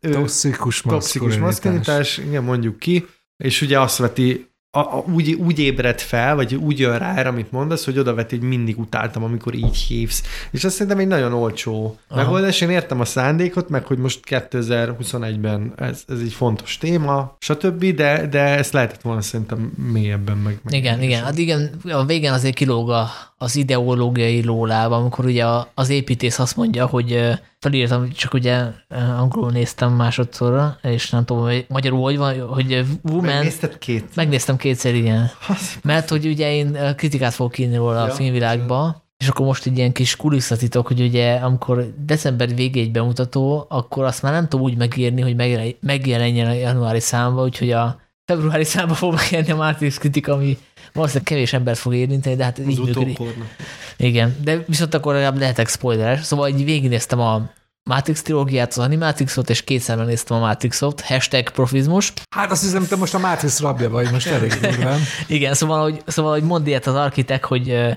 ő 0.00 0.10
Toxikus 0.10 0.80
toxikus 0.80 1.36
maszkulinitás, 1.36 2.18
igen, 2.18 2.44
mondjuk 2.44 2.78
ki, 2.78 3.06
és 3.36 3.60
ugye 3.62 3.80
azt 3.80 3.96
veti 3.96 4.49
a, 4.72 4.78
a, 4.78 5.04
úgy, 5.14 5.32
úgy 5.32 5.58
ébred 5.58 6.00
fel, 6.00 6.34
vagy 6.34 6.54
úgy 6.54 6.78
jön 6.78 6.98
rá 6.98 7.14
erre, 7.16 7.28
amit 7.28 7.52
mondasz, 7.52 7.84
hogy 7.84 7.98
oda 7.98 8.14
veti, 8.14 8.38
hogy 8.38 8.48
mindig 8.48 8.78
utáltam, 8.78 9.22
amikor 9.24 9.54
így 9.54 9.76
hívsz. 9.76 10.22
És 10.50 10.64
azt 10.64 10.74
szerintem 10.74 10.98
egy 10.98 11.06
nagyon 11.06 11.32
olcsó 11.32 11.98
Aha. 12.08 12.22
megoldás. 12.22 12.60
Én 12.60 12.70
értem 12.70 13.00
a 13.00 13.04
szándékot, 13.04 13.68
meg 13.68 13.84
hogy 13.84 13.98
most 13.98 14.20
2021-ben 14.28 15.72
ez, 15.76 16.02
ez 16.08 16.18
egy 16.20 16.32
fontos 16.32 16.78
téma, 16.78 17.36
stb., 17.38 17.84
de, 17.84 18.26
de 18.26 18.40
ezt 18.40 18.72
lehetett 18.72 19.02
volna 19.02 19.20
szerintem 19.20 19.72
mélyebben 19.92 20.36
meg. 20.36 20.60
meg 20.62 20.74
igen, 20.74 21.02
igen. 21.02 21.22
Hát 21.24 21.38
igen, 21.38 21.70
a 21.84 22.04
végén 22.04 22.32
azért 22.32 22.54
kilóg 22.54 22.90
a, 22.90 23.10
az 23.42 23.56
ideológiai 23.56 24.44
lólába, 24.44 24.96
amikor 24.96 25.24
ugye 25.24 25.44
az 25.74 25.88
építész 25.88 26.38
azt 26.38 26.56
mondja, 26.56 26.86
hogy 26.86 27.38
felírtam, 27.58 28.12
csak 28.12 28.34
ugye 28.34 28.64
angolul 29.18 29.50
néztem 29.50 29.92
másodszorra, 29.92 30.78
és 30.82 31.10
nem 31.10 31.24
tudom, 31.24 31.42
hogy 31.42 31.64
magyarul 31.68 32.02
hogy 32.02 32.16
van, 32.16 32.48
hogy 32.48 32.84
woman... 33.02 33.24
Megnézted 33.24 33.78
két? 33.78 34.04
Megnéztem 34.14 34.56
kétszer, 34.56 34.94
igen. 34.94 35.30
Mert 35.82 36.08
hogy 36.08 36.26
ugye 36.26 36.52
én 36.52 36.94
kritikát 36.96 37.34
fogok 37.34 37.58
írni 37.58 37.76
róla 37.76 37.94
ja, 37.94 38.02
a 38.02 38.10
filmvilágba, 38.10 39.04
és 39.16 39.28
akkor 39.28 39.46
most 39.46 39.66
egy 39.66 39.76
ilyen 39.76 39.92
kis 39.92 40.16
kulisszatitok, 40.16 40.86
hogy 40.86 41.00
ugye 41.00 41.34
amikor 41.34 41.94
december 42.04 42.54
végéig 42.54 42.90
bemutató, 42.90 43.66
akkor 43.68 44.04
azt 44.04 44.22
már 44.22 44.32
nem 44.32 44.48
tudom 44.48 44.64
úgy 44.66 44.76
megírni, 44.76 45.20
hogy 45.20 45.36
megjelenjen 45.80 46.48
a 46.48 46.52
januári 46.52 47.00
számba, 47.00 47.42
úgyhogy 47.42 47.70
a 47.70 48.00
februári 48.24 48.64
számba 48.64 48.94
fog 48.94 49.14
megjelenni 49.14 49.50
a 49.50 49.56
Matrix 49.56 49.98
kritika, 49.98 50.32
ami 50.32 50.58
valószínűleg 50.92 51.28
kevés 51.28 51.52
embert 51.52 51.78
fog 51.78 51.94
érinteni, 51.94 52.36
de 52.36 52.44
hát 52.44 52.58
Az 52.58 52.68
így 52.68 52.80
működik. 52.80 53.18
Igen, 53.96 54.36
de 54.44 54.64
viszont 54.66 54.94
akkor 54.94 55.12
legalább 55.12 55.38
lehetek 55.38 55.68
spoileres. 55.68 56.24
Szóval 56.24 56.48
így 56.48 56.64
végignéztem 56.64 57.20
a 57.20 57.50
Matrix 57.82 58.22
trilógiát, 58.22 58.68
az 58.68 58.78
Animatrixot, 58.78 59.50
és 59.50 59.64
kétszer 59.64 59.96
megnéztem 59.96 60.36
a 60.36 60.40
Matrixot, 60.40 61.00
hashtag 61.00 61.50
profizmus. 61.50 62.12
Hát 62.30 62.50
azt 62.50 62.62
hiszem, 62.62 62.86
te 62.86 62.96
most 62.96 63.14
a 63.14 63.18
Matrix 63.18 63.60
rabja 63.60 63.90
vagy, 63.90 64.10
most 64.10 64.26
elég 64.26 64.52
durván. 64.52 65.00
Igen, 65.26 65.54
szóval, 65.54 65.82
hogy, 65.82 66.02
szóval, 66.06 66.32
hogy 66.32 66.42
mond 66.42 66.66
ilyet 66.66 66.86
az 66.86 66.94
architekt, 66.94 67.44
hogy 67.44 67.96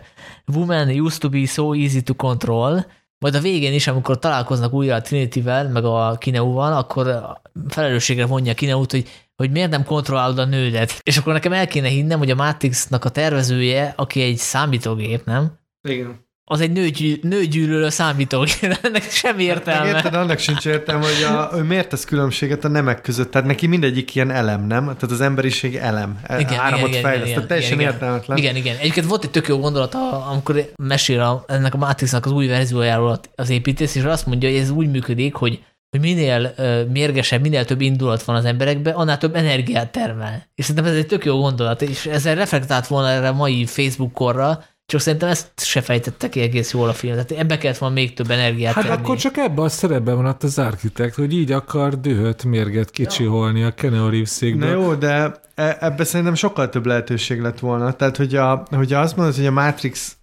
woman 0.53 0.89
used 0.89 1.19
to 1.19 1.29
be 1.29 1.45
so 1.45 1.73
easy 1.73 2.01
to 2.01 2.13
control, 2.13 2.85
majd 3.19 3.35
a 3.35 3.39
végén 3.39 3.73
is, 3.73 3.87
amikor 3.87 4.19
találkoznak 4.19 4.73
újra 4.73 4.95
a 4.95 5.01
Trinity-vel, 5.01 5.69
meg 5.69 5.85
a 5.85 6.15
Kineuval, 6.19 6.73
akkor 6.73 7.25
felelősségre 7.67 8.25
vonja 8.25 8.51
a 8.51 8.55
Kineut, 8.55 8.91
hogy 8.91 9.09
hogy 9.35 9.51
miért 9.51 9.69
nem 9.69 9.83
kontrollálod 9.83 10.39
a 10.39 10.45
nődet. 10.45 10.99
És 11.03 11.17
akkor 11.17 11.33
nekem 11.33 11.53
el 11.53 11.67
kéne 11.67 11.87
hinnem, 11.87 12.19
hogy 12.19 12.31
a 12.31 12.35
Matrixnak 12.35 13.05
a 13.05 13.09
tervezője, 13.09 13.93
aki 13.97 14.21
egy 14.21 14.37
számítógép, 14.37 15.25
nem? 15.25 15.59
Igen. 15.81 16.21
Az 16.45 16.61
egy 16.61 16.71
nőgyű, 16.71 17.15
nőgyűlölő 17.21 17.89
számítógép, 17.89 18.77
ennek 18.83 19.09
semmi 19.09 19.43
értelme. 19.43 19.87
Érted, 19.87 20.13
annak 20.13 20.39
sincs 20.39 20.65
értelme, 20.65 21.05
hogy 21.05 21.23
a, 21.23 21.57
ő 21.57 21.61
miért 21.61 21.89
tesz 21.89 22.05
különbséget 22.05 22.65
a 22.65 22.67
nemek 22.67 23.01
között. 23.01 23.31
Tehát 23.31 23.47
neki 23.47 23.67
mindegyik 23.67 24.15
ilyen 24.15 24.31
elem, 24.31 24.67
nem? 24.67 24.83
Tehát 24.83 25.11
az 25.11 25.21
emberiség 25.21 25.75
elem. 25.75 26.19
E, 26.23 26.39
igen, 26.39 26.59
Áramot 26.59 26.87
igen, 26.87 27.01
fejleszt. 27.01 27.23
Igen, 27.23 27.33
Tehát 27.33 27.47
teljesen 27.47 27.79
igen, 27.79 27.91
értelmetlen. 27.91 28.37
Igen, 28.37 28.55
igen. 28.55 28.77
Egyébként 28.77 29.05
volt 29.05 29.23
egy 29.23 29.31
tök 29.31 29.47
jó 29.47 29.59
gondolat, 29.59 29.95
amikor 30.29 30.71
mesél 30.75 31.21
a, 31.21 31.43
ennek 31.47 31.73
a 31.73 31.77
Matrixnak 31.77 32.25
az 32.25 32.31
új 32.31 32.47
verziójáról 32.47 33.19
az 33.35 33.49
építész, 33.49 33.95
és 33.95 34.03
azt 34.03 34.25
mondja, 34.25 34.49
hogy 34.49 34.57
ez 34.57 34.69
úgy 34.69 34.91
működik, 34.91 35.35
hogy 35.35 35.63
hogy 35.93 36.01
minél 36.01 36.53
mérgesebb, 36.91 37.41
minél 37.41 37.65
több 37.65 37.81
indulat 37.81 38.23
van 38.23 38.35
az 38.35 38.45
emberekben, 38.45 38.93
annál 38.93 39.17
több 39.17 39.35
energiát 39.35 39.91
termel. 39.91 40.47
És 40.55 40.65
szerintem 40.65 40.91
ez 40.91 40.97
egy 40.97 41.07
tök 41.07 41.25
jó 41.25 41.39
gondolat, 41.39 41.81
és 41.81 42.05
ezzel 42.05 42.35
reflektált 42.35 42.87
volna 42.87 43.09
erre 43.09 43.27
a 43.27 43.33
mai 43.33 43.65
Facebook 43.65 44.13
korra, 44.13 44.63
csak 44.85 44.99
szerintem 45.01 45.29
ezt 45.29 45.51
se 45.55 45.81
fejtette 45.81 46.29
ki 46.29 46.39
egész 46.41 46.73
jól 46.73 46.89
a 46.89 46.93
film. 46.93 47.13
Tehát 47.13 47.31
ebbe 47.31 47.57
kellett 47.57 47.77
volna 47.77 47.95
még 47.95 48.13
több 48.13 48.29
energiát 48.31 48.73
Hát 48.73 48.83
tenni. 48.83 48.95
akkor 49.01 49.17
csak 49.17 49.37
ebben 49.37 49.65
a 49.65 49.69
szerepben 49.69 50.15
van 50.15 50.35
az 50.39 50.59
architekt, 50.59 51.15
hogy 51.15 51.33
így 51.33 51.51
akar 51.51 51.99
dühöt, 51.99 52.43
mérget 52.43 52.91
kicsiholni 52.91 53.63
a 53.63 53.71
Keanu 53.71 54.09
Reeves-ékből. 54.09 54.69
Na 54.69 54.75
jó, 54.75 54.93
de 54.93 55.31
e- 55.55 55.77
ebbe 55.79 56.03
szerintem 56.03 56.35
sokkal 56.35 56.69
több 56.69 56.85
lehetőség 56.85 57.41
lett 57.41 57.59
volna. 57.59 57.91
Tehát, 57.93 58.17
hogyha, 58.17 58.67
hogyha 58.69 58.99
azt 58.99 59.15
mondod, 59.15 59.35
hogy 59.35 59.45
a 59.45 59.51
Matrix 59.51 60.17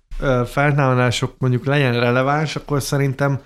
feltámadások 0.46 1.35
mondjuk 1.38 1.64
legyen 1.66 2.00
releváns, 2.00 2.56
akkor 2.56 2.83
szerintem 2.83 3.40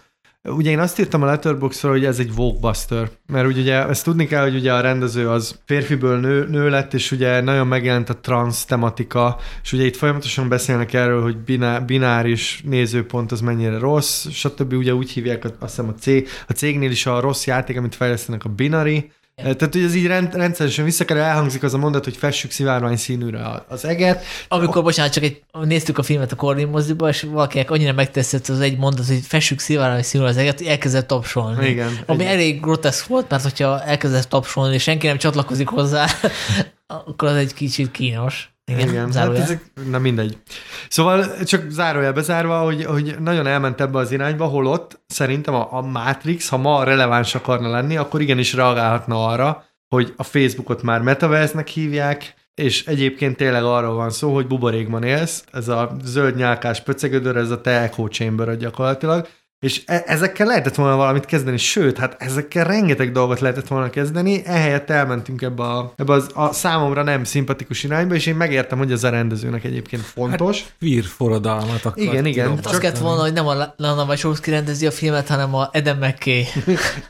Ugye 0.49 0.71
én 0.71 0.79
azt 0.79 0.99
írtam 0.99 1.23
a 1.23 1.27
Letterboxdra, 1.27 1.91
hogy 1.91 2.05
ez 2.05 2.19
egy 2.19 2.35
Voguebuster, 2.35 3.11
mert 3.27 3.47
ugye 3.47 3.89
ezt 3.89 4.05
tudni 4.05 4.27
kell, 4.27 4.43
hogy 4.43 4.55
ugye 4.55 4.73
a 4.73 4.81
rendező 4.81 5.29
az 5.29 5.61
férfiből 5.65 6.21
nő, 6.21 6.47
nő 6.49 6.69
lett, 6.69 6.95
és 6.95 7.11
ugye 7.11 7.41
nagyon 7.41 7.67
megjelent 7.67 8.09
a 8.09 8.17
trans 8.17 8.65
tematika, 8.65 9.39
és 9.63 9.73
ugye 9.73 9.85
itt 9.85 9.97
folyamatosan 9.97 10.49
beszélnek 10.49 10.93
erről, 10.93 11.23
hogy 11.23 11.37
bináris 11.87 12.63
nézőpont 12.65 13.33
az 13.33 13.41
mennyire 13.41 13.79
rossz, 13.79 14.29
stb. 14.31 14.73
Ugye 14.73 14.95
úgy 14.95 15.11
hívják 15.11 15.45
azt 15.45 15.55
hiszem 15.59 15.89
a 15.89 15.95
cég, 16.01 16.29
a 16.49 16.53
cégnél 16.53 16.91
is 16.91 17.07
a 17.07 17.21
rossz 17.21 17.47
játék, 17.47 17.77
amit 17.77 17.95
fejlesztenek 17.95 18.45
a 18.45 18.49
binary, 18.49 19.11
tehát, 19.35 19.73
hogy 19.73 19.83
ez 19.83 19.94
így 19.94 20.07
rend, 20.07 20.35
rendszeresen 20.35 20.85
vissza 20.85 21.05
kell, 21.05 21.16
elhangzik 21.16 21.62
az 21.62 21.75
a 21.75 21.79
mondat, 21.79 22.05
hogy 22.05 22.16
fessük 22.16 22.51
szivárvány 22.51 22.97
színűre 22.97 23.64
az 23.68 23.85
eget. 23.85 24.25
Amikor, 24.49 24.83
bocsánat, 24.83 25.12
csak 25.12 25.25
egy, 25.25 25.42
néztük 25.53 25.99
a 25.99 26.03
filmet 26.03 26.33
a 26.33 26.37
Corvin 26.37 26.68
moziba, 26.68 27.09
és 27.09 27.23
valakinek 27.23 27.70
annyira 27.70 27.92
megteszett 27.92 28.49
az 28.49 28.61
egy 28.61 28.79
mondat, 28.79 29.07
hogy 29.07 29.20
fessük 29.23 29.59
szivárvány 29.59 30.03
színűre 30.03 30.31
az 30.31 30.37
eget, 30.37 30.61
elkezdett 30.61 31.07
tapsolni. 31.07 31.68
Igen. 31.68 31.99
Ami 32.07 32.23
igen. 32.23 32.33
elég 32.33 32.61
groteszk 32.61 33.07
volt, 33.07 33.31
mert 33.31 33.42
hogyha 33.42 33.83
elkezdett 33.83 34.29
tapsolni, 34.29 34.75
és 34.75 34.83
senki 34.83 35.07
nem 35.07 35.18
csatlakozik 35.18 35.68
hozzá, 35.68 36.07
akkor 37.07 37.29
az 37.29 37.37
egy 37.37 37.55
kicsit 37.55 37.90
kínos. 37.90 38.54
Igen, 38.66 38.88
Igen. 38.88 39.12
hát 39.12 39.38
ezek, 39.38 39.62
na 39.90 39.98
mindegy. 39.98 40.38
Szóval 40.88 41.42
csak 41.42 41.70
zárójel 41.70 42.12
bezárva, 42.12 42.59
hogy, 42.59 42.85
hogy 42.85 43.16
nagyon 43.20 43.46
elment 43.46 43.81
ebbe 43.81 43.98
az 43.98 44.12
irányba, 44.12 44.44
holott 44.44 45.00
szerintem 45.07 45.55
a, 45.55 45.68
a 45.70 45.81
Matrix, 45.81 46.48
ha 46.48 46.57
ma 46.57 46.85
releváns 46.85 47.35
akarna 47.35 47.70
lenni, 47.70 47.96
akkor 47.96 48.20
igenis 48.20 48.53
reagálhatna 48.53 49.27
arra, 49.27 49.64
hogy 49.88 50.14
a 50.16 50.22
Facebookot 50.22 50.83
már 50.83 51.03
metaverse 51.03 51.64
hívják, 51.74 52.35
és 52.55 52.87
egyébként 52.87 53.37
tényleg 53.37 53.64
arról 53.64 53.94
van 53.94 54.11
szó, 54.11 54.35
hogy 54.35 54.46
buborékban 54.46 55.03
élsz, 55.03 55.44
ez 55.53 55.68
a 55.68 55.96
zöld 56.05 56.37
nyálkás 56.37 56.81
pöcegödör, 56.81 57.37
ez 57.37 57.50
a 57.50 57.61
te 57.61 57.81
echo 57.81 58.09
chamber 58.09 58.57
gyakorlatilag, 58.57 59.29
és 59.64 59.83
e- 59.87 60.03
ezekkel 60.07 60.46
lehetett 60.46 60.74
volna 60.74 60.96
valamit 60.96 61.24
kezdeni, 61.24 61.57
sőt, 61.57 61.98
hát 61.98 62.16
ezekkel 62.18 62.64
rengeteg 62.64 63.12
dolgot 63.12 63.40
lehetett 63.40 63.68
volna 63.68 63.90
kezdeni, 63.90 64.42
ehelyett 64.44 64.90
elmentünk 64.90 65.42
ebbe 65.42 65.62
a, 65.62 65.92
ebbe 65.96 66.12
az, 66.12 66.31
a 66.35 66.53
számomra 66.53 67.03
nem 67.03 67.24
szimpatikus 67.24 67.83
irányba, 67.83 68.14
és 68.14 68.27
én 68.27 68.35
megértem, 68.35 68.79
hogy 68.79 68.92
ez 68.92 69.05
a 69.05 69.09
rendezőnek 69.09 69.64
egyébként 69.64 70.03
fontos. 70.03 70.61
Hát, 70.61 70.74
vír 70.79 71.05
forradalmat 71.05 71.85
akar. 71.85 72.03
Igen, 72.03 72.27
igen. 72.27 72.48
Hát 72.48 72.66
azt 72.66 72.79
kellett 72.79 72.98
volna, 72.98 73.20
hogy 73.20 73.33
nem 73.33 73.46
a 73.46 73.74
Lana 73.77 74.05
Wachowski 74.05 74.50
rendezi 74.50 74.87
a 74.87 74.90
filmet, 74.90 75.29
hanem 75.29 75.55
a 75.55 75.70
Adam 75.72 75.98
McKay. 75.98 76.46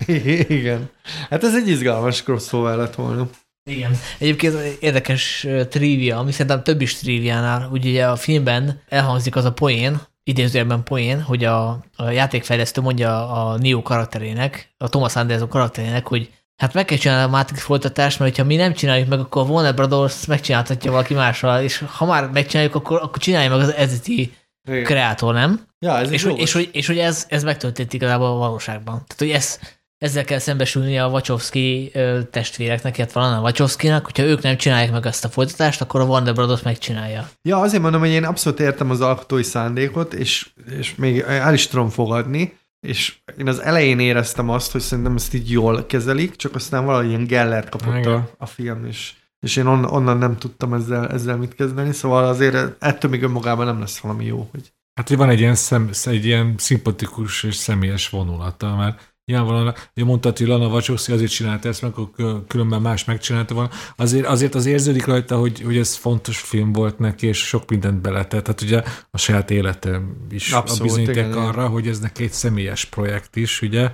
igen. 0.59 0.91
Hát 1.31 1.45
ez 1.45 1.55
egy 1.55 1.69
izgalmas 1.69 2.23
crossover 2.23 2.77
lett 2.77 2.95
volna. 2.95 3.29
Igen. 3.71 3.91
Egyébként 4.19 4.55
érdekes 4.81 5.47
trivia, 5.71 6.19
ami 6.19 6.33
szerintem 6.33 6.63
több 6.63 6.81
is 6.81 6.95
triviánál, 6.95 7.69
ugye 7.73 8.07
a 8.07 8.17
filmben 8.17 8.81
elhangzik 8.89 9.37
az 9.37 9.45
a 9.45 9.53
poén, 9.53 10.01
idézőjelben 10.25 10.83
poén, 10.83 11.23
hogy 11.23 11.45
a, 11.45 11.69
a 11.97 12.11
játékfejlesztő 12.11 12.81
mondja 12.81 13.29
a 13.29 13.59
Neo 13.59 13.83
karakterének, 13.83 14.75
a 14.79 14.89
Thomas 14.89 15.17
Anderson 15.17 15.49
karakterének, 15.49 16.07
hogy 16.07 16.33
hát 16.57 16.75
meg 16.75 16.85
kell 16.85 16.99
csinálni 16.99 17.25
a 17.25 17.37
Matrix 17.37 17.63
folytatást, 17.63 18.19
mert 18.19 18.37
ha 18.37 18.45
mi 18.45 18.57
nem 18.57 18.73
csináljuk 18.73 19.09
meg, 19.09 19.21
akkor 19.21 19.43
a 19.43 19.51
Warner 19.51 19.75
Brothers 19.75 20.27
megcsináltatja 20.27 20.91
valaki 20.91 21.15
mással, 21.15 21.63
és 21.63 21.85
ha 21.87 22.05
már 22.05 22.31
megcsináljuk, 22.31 22.75
akkor, 22.75 23.03
akkor 23.03 23.19
csinálja 23.19 23.51
meg 23.51 23.59
az 23.59 23.73
eredeti 23.73 24.33
kreátor, 24.65 25.35
nem? 25.35 25.67
Ja, 25.79 25.99
ez 25.99 26.11
és, 26.11 26.23
hogy, 26.23 26.39
és, 26.39 26.53
hogy, 26.53 26.69
és 26.73 26.87
hogy 26.87 26.99
ez, 26.99 27.27
ez 27.29 27.43
megtörtént 27.43 27.93
igazából 27.93 28.27
a 28.27 28.35
valóságban. 28.35 28.95
Tehát, 28.95 29.17
hogy 29.19 29.31
ez, 29.31 29.59
ezzel 30.05 30.25
kell 30.25 30.39
szembesülni 30.39 30.99
a 30.99 31.07
Wachowski 31.07 31.93
testvéreknek, 32.31 32.99
illetve 32.99 33.21
a 33.21 33.41
Wachowskinak, 33.41 34.05
hogyha 34.05 34.23
ők 34.23 34.43
nem 34.43 34.57
csinálják 34.57 34.93
meg 34.93 35.07
ezt 35.07 35.25
a 35.25 35.29
folytatást, 35.29 35.81
akkor 35.81 36.01
a 36.01 36.05
Warner 36.05 36.35
Brothers 36.35 36.63
megcsinálja. 36.63 37.29
Ja, 37.43 37.61
azért 37.61 37.83
mondom, 37.83 38.01
hogy 38.01 38.11
én 38.11 38.25
abszolút 38.25 38.61
értem 38.61 38.91
az 38.91 39.01
alkotói 39.01 39.43
szándékot, 39.43 40.15
és, 40.15 40.49
és 40.79 40.95
még 40.95 41.19
el 41.19 41.55
is 41.55 41.67
tudom 41.67 41.89
fogadni, 41.89 42.59
és 42.87 43.17
én 43.39 43.49
az 43.49 43.59
elején 43.59 43.99
éreztem 43.99 44.49
azt, 44.49 44.73
hogy 44.73 44.81
szerintem 44.81 45.15
ezt 45.15 45.35
így 45.35 45.51
jól 45.51 45.87
kezelik, 45.87 46.37
csak 46.37 46.55
aztán 46.55 46.85
valahogy 46.85 47.09
ilyen 47.09 47.27
Geller 47.27 47.69
kapott 47.69 48.05
a, 48.05 48.31
a 48.39 48.47
film, 48.47 48.87
és, 48.87 49.13
és 49.41 49.57
én 49.57 49.67
on, 49.67 49.85
onnan 49.85 50.19
nem 50.19 50.39
tudtam 50.39 50.75
ezzel, 50.75 51.09
ezzel 51.09 51.37
mit 51.37 51.55
kezdeni, 51.55 51.93
szóval 51.93 52.25
azért 52.25 52.83
ettől 52.85 53.11
még 53.11 53.23
önmagában 53.23 53.67
nem 53.67 53.81
lesz 53.81 53.99
valami 53.99 54.25
jó. 54.25 54.49
Hogy... 54.51 54.73
Hát, 54.95 55.09
hogy 55.09 55.17
van 55.17 55.29
egy 55.29 55.41
ilyen, 55.41 55.55
szem, 55.55 55.91
egy 56.05 56.25
ilyen 56.25 56.55
szimpatikus 56.59 57.43
és 57.43 57.55
személyes 57.55 58.09
vonulata, 58.09 58.77
mert 58.77 59.14
nyilvánvalóan, 59.27 59.75
hogy 59.95 60.05
mondtad, 60.05 60.39
hogy 60.39 60.47
Lana 60.47 60.67
Wachowski 60.67 61.13
azért 61.13 61.31
csinálta 61.31 61.69
ezt, 61.69 61.83
mert 61.83 61.99
akkor 61.99 62.45
különben 62.47 62.83
más 62.83 63.05
megcsinálta 63.05 63.55
volna. 63.55 63.71
Azért, 63.97 64.27
azért 64.27 64.55
az 64.55 64.67
érződik 64.67 65.07
rajta, 65.07 65.39
hogy, 65.39 65.61
hogy 65.61 65.77
ez 65.77 65.95
fontos 65.95 66.39
film 66.39 66.73
volt 66.73 66.99
neki, 66.99 67.27
és 67.27 67.39
sok 67.39 67.71
mindent 67.71 68.01
beletett. 68.01 68.45
Tehát 68.45 68.61
ugye 68.61 68.83
a 69.11 69.19
saját 69.19 69.51
élete 69.51 70.01
is 70.31 70.53
Abszolút, 70.53 70.81
a 70.81 70.85
bizonyíték 70.85 71.17
igen, 71.17 71.33
arra, 71.33 71.69
hogy 71.69 71.89
ez 71.89 71.99
neki 71.99 72.23
egy 72.23 72.33
személyes 72.33 72.85
projekt 72.85 73.37
is, 73.37 73.63
ugye, 73.63 73.91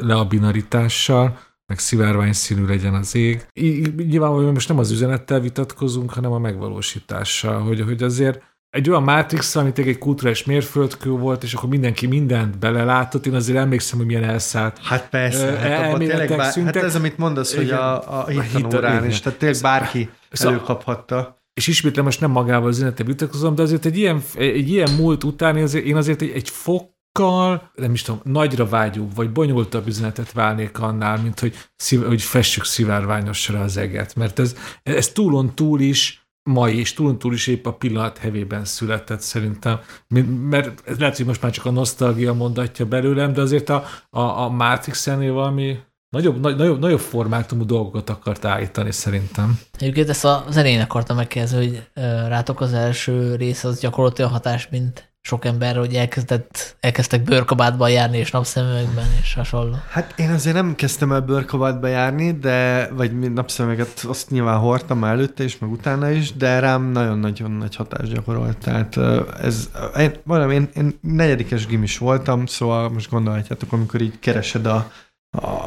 le 0.00 0.14
a 0.14 0.24
binaritással 0.24 1.38
meg 1.66 1.78
szivárvány 1.78 2.32
színű 2.32 2.66
legyen 2.66 2.94
az 2.94 3.14
ég. 3.14 3.46
Nyilvánvalóan 3.96 4.52
most 4.52 4.68
nem 4.68 4.78
az 4.78 4.90
üzenettel 4.90 5.40
vitatkozunk, 5.40 6.12
hanem 6.12 6.32
a 6.32 6.38
megvalósítással, 6.38 7.60
hogy, 7.60 7.80
hogy 7.80 8.02
azért 8.02 8.42
egy 8.70 8.90
olyan 8.90 9.02
Matrix, 9.02 9.56
amit 9.56 9.78
egy 9.78 9.98
kulturális 9.98 10.44
mérföldkő 10.44 11.10
volt, 11.10 11.42
és 11.42 11.54
akkor 11.54 11.68
mindenki 11.68 12.06
mindent 12.06 12.58
belelátott. 12.58 13.26
Én 13.26 13.34
azért 13.34 13.58
emlékszem, 13.58 13.98
hogy 13.98 14.06
milyen 14.06 14.24
elszállt. 14.24 14.78
Hát 14.82 15.08
persze, 15.08 15.46
hát, 15.46 15.98
tényleg 15.98 16.28
bár, 16.28 16.54
hát 16.54 16.76
ez, 16.76 16.94
amit 16.94 17.18
mondasz, 17.18 17.52
igen, 17.52 17.64
hogy 17.64 17.72
a, 17.72 18.18
a 18.18 18.28
hittanórán 18.28 19.06
is, 19.06 19.20
tehát 19.20 19.38
tényleg 19.38 19.60
bárki 19.60 20.10
szóval, 20.30 20.54
előkaphatta. 20.54 21.38
És 21.54 21.66
ismétlem, 21.66 22.04
most 22.04 22.20
nem 22.20 22.30
magával 22.30 22.68
az 22.68 22.76
üzenetet 22.76 23.06
vitatkozom, 23.06 23.54
de 23.54 23.62
azért 23.62 23.84
egy 23.84 23.98
ilyen, 23.98 24.22
egy 24.34 24.70
ilyen 24.70 24.90
múlt 24.90 25.24
után 25.24 25.56
azért, 25.56 25.84
én 25.84 25.96
azért 25.96 26.22
egy, 26.22 26.30
egy 26.34 26.48
fokkal, 26.48 27.70
nem 27.74 27.92
is 27.92 28.02
tudom, 28.02 28.20
nagyra 28.24 28.66
vágyóbb, 28.66 29.14
vagy 29.14 29.30
bonyolultabb 29.30 29.86
üzenetet 29.86 30.32
válnék 30.32 30.78
annál, 30.78 31.18
mint 31.22 31.40
hogy, 31.40 31.54
szív, 31.76 32.04
hogy 32.04 32.22
fessük 32.22 32.64
szivárványosra 32.64 33.60
az 33.60 33.76
eget. 33.76 34.14
Mert 34.14 34.38
ez, 34.38 34.56
ez 34.82 35.08
túlon 35.08 35.54
túl 35.54 35.80
is 35.80 36.19
mai, 36.42 36.78
és 36.78 36.94
túl 36.94 37.16
túl 37.16 37.32
is 37.32 37.46
épp 37.46 37.66
a 37.66 37.72
pillanat 37.72 38.18
hevében 38.18 38.64
született 38.64 39.20
szerintem, 39.20 39.80
mert 40.48 40.98
lehet, 40.98 41.16
hogy 41.16 41.26
most 41.26 41.42
már 41.42 41.52
csak 41.52 41.64
a 41.64 41.70
nosztalgia 41.70 42.32
mondatja 42.32 42.86
belőlem, 42.86 43.32
de 43.32 43.40
azért 43.40 43.68
a, 43.68 43.84
a, 44.10 44.20
a 44.20 44.48
Matrix-ennél 44.48 45.32
valami 45.32 45.78
nagyobb, 46.08 46.40
nagy, 46.40 46.56
nagyobb, 46.56 46.80
nagyobb 46.80 46.98
formátumú 46.98 47.64
dolgokat 47.64 48.10
akart 48.10 48.44
állítani 48.44 48.92
szerintem. 48.92 49.60
Egyébként 49.78 50.08
ezt 50.08 50.24
az 50.24 50.56
elején 50.56 50.80
akartam 50.80 51.16
megkérdezni, 51.16 51.56
hogy 51.66 51.90
rátok 52.28 52.60
az 52.60 52.72
első 52.72 53.34
rész 53.34 53.64
az 53.64 53.80
gyakorlatilag 53.80 54.30
hatás, 54.30 54.68
mint 54.68 55.09
sok 55.22 55.44
ember, 55.44 55.76
hogy 55.76 55.94
elkezdett, 55.94 56.76
elkezdtek 56.80 57.22
bőrkabátban 57.22 57.90
járni, 57.90 58.18
és 58.18 58.30
napszemüvegben, 58.30 59.06
és 59.22 59.34
hasonló. 59.34 59.76
Hát 59.90 60.14
én 60.16 60.30
azért 60.30 60.54
nem 60.54 60.74
kezdtem 60.74 61.12
el 61.12 61.20
bőrkabátba 61.20 61.86
járni, 61.86 62.32
de, 62.32 62.88
vagy 62.92 63.32
napszemüveget 63.32 64.04
azt 64.08 64.30
nyilván 64.30 64.58
hordtam 64.58 65.04
előtte 65.04 65.44
is, 65.44 65.58
meg 65.58 65.70
utána 65.70 66.10
is, 66.10 66.32
de 66.32 66.58
rám 66.58 66.82
nagyon-nagyon 66.82 67.50
nagy 67.50 67.76
hatást 67.76 68.12
gyakorolt. 68.12 68.58
Tehát 68.58 68.96
ez, 69.40 69.70
én, 69.98 70.12
valami, 70.24 70.54
én, 70.54 70.68
én 70.74 70.98
negyedikes 71.00 71.66
gimis 71.66 71.98
voltam, 71.98 72.46
szóval 72.46 72.88
most 72.88 73.10
gondolhatjátok, 73.10 73.72
amikor 73.72 74.00
így 74.00 74.18
keresed 74.18 74.66
a, 74.66 74.90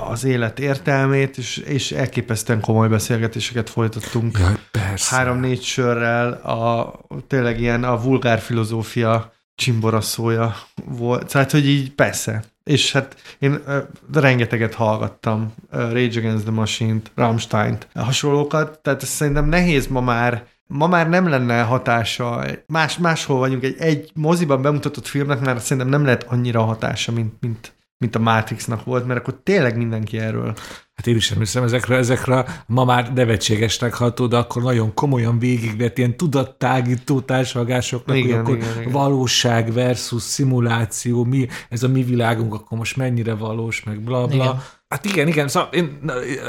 az 0.10 0.24
élet 0.24 0.60
értelmét, 0.60 1.38
és, 1.38 1.58
és 1.58 1.92
elképesztően 1.92 2.62
komoly 2.62 2.88
beszélgetéseket 2.88 3.70
folytattunk. 3.70 4.38
Ja, 4.40 4.60
persze. 4.72 5.16
Három-négy 5.16 5.62
sörrel, 5.62 6.32
a, 6.32 6.94
tényleg 7.28 7.60
ilyen 7.60 7.84
a 7.84 8.02
vulgár 8.02 8.40
filozófia 8.40 9.33
csimboraszója 9.56 10.56
volt. 10.86 11.32
Tehát, 11.32 11.52
hogy 11.52 11.68
így 11.68 11.92
persze. 11.92 12.44
És 12.64 12.92
hát 12.92 13.36
én 13.40 13.52
uh, 13.68 13.78
rengeteget 14.14 14.74
hallgattam 14.74 15.54
uh, 15.72 15.80
Rage 15.80 16.20
Against 16.20 16.44
the 16.44 16.52
Machine-t, 16.52 17.12
Rammstein-t, 17.16 17.88
hasonlókat, 17.96 18.80
tehát 18.80 19.02
ez 19.02 19.10
szerintem 19.10 19.46
nehéz 19.46 19.88
ma 19.88 20.02
már 20.02 20.52
ma 20.68 20.88
már 20.88 21.10
nem 21.10 21.28
lenne 21.28 21.62
hatása, 21.62 22.46
más, 22.68 22.98
máshol 22.98 23.38
vagyunk, 23.38 23.64
egy, 23.64 23.76
egy 23.80 24.12
moziban 24.14 24.62
bemutatott 24.62 25.08
filmnek 25.08 25.40
már 25.40 25.60
szerintem 25.60 25.92
nem 25.92 26.04
lehet 26.04 26.24
annyira 26.24 26.64
hatása, 26.64 27.12
mint, 27.12 27.34
mint, 27.40 27.76
mint 27.98 28.16
a 28.16 28.20
Matrixnak 28.20 28.84
volt, 28.84 29.06
mert 29.06 29.20
akkor 29.20 29.40
tényleg 29.44 29.78
mindenki 29.78 30.20
erről 30.20 30.56
hát 30.96 31.08
én 31.08 31.16
is 31.16 31.32
emlékszem 31.32 31.64
ezekre, 31.64 31.96
ezekre 31.96 32.64
ma 32.68 32.86
már 32.86 33.14
nevetségesnek 33.14 33.94
ható, 33.94 34.28
de 34.28 34.38
akkor 34.38 34.62
nagyon 34.62 34.94
komolyan 34.94 35.40
végigvett 35.40 35.98
ilyen 35.98 36.18
tudattágító 36.18 37.22
társalgásoknak, 37.22 38.16
igen, 38.16 38.30
hogy 38.30 38.40
akkor 38.40 38.56
igen, 38.56 38.80
igen. 38.80 38.92
valóság 38.92 39.74
versus 39.74 40.22
szimuláció, 40.22 41.24
mi, 41.24 41.48
ez 41.70 41.84
a 41.84 41.88
mi 41.88 42.04
világunk, 42.04 42.54
akkor 42.54 42.78
most 42.78 42.98
mennyire 42.98 43.36
valós, 43.36 43.84
meg 43.84 44.02
bla 44.02 44.28
bla. 44.28 44.36
Igen. 44.36 44.62
Hát 44.88 45.06
igen, 45.06 45.28
igen, 45.28 45.48
szóval 45.48 45.70
én, 45.72 46.00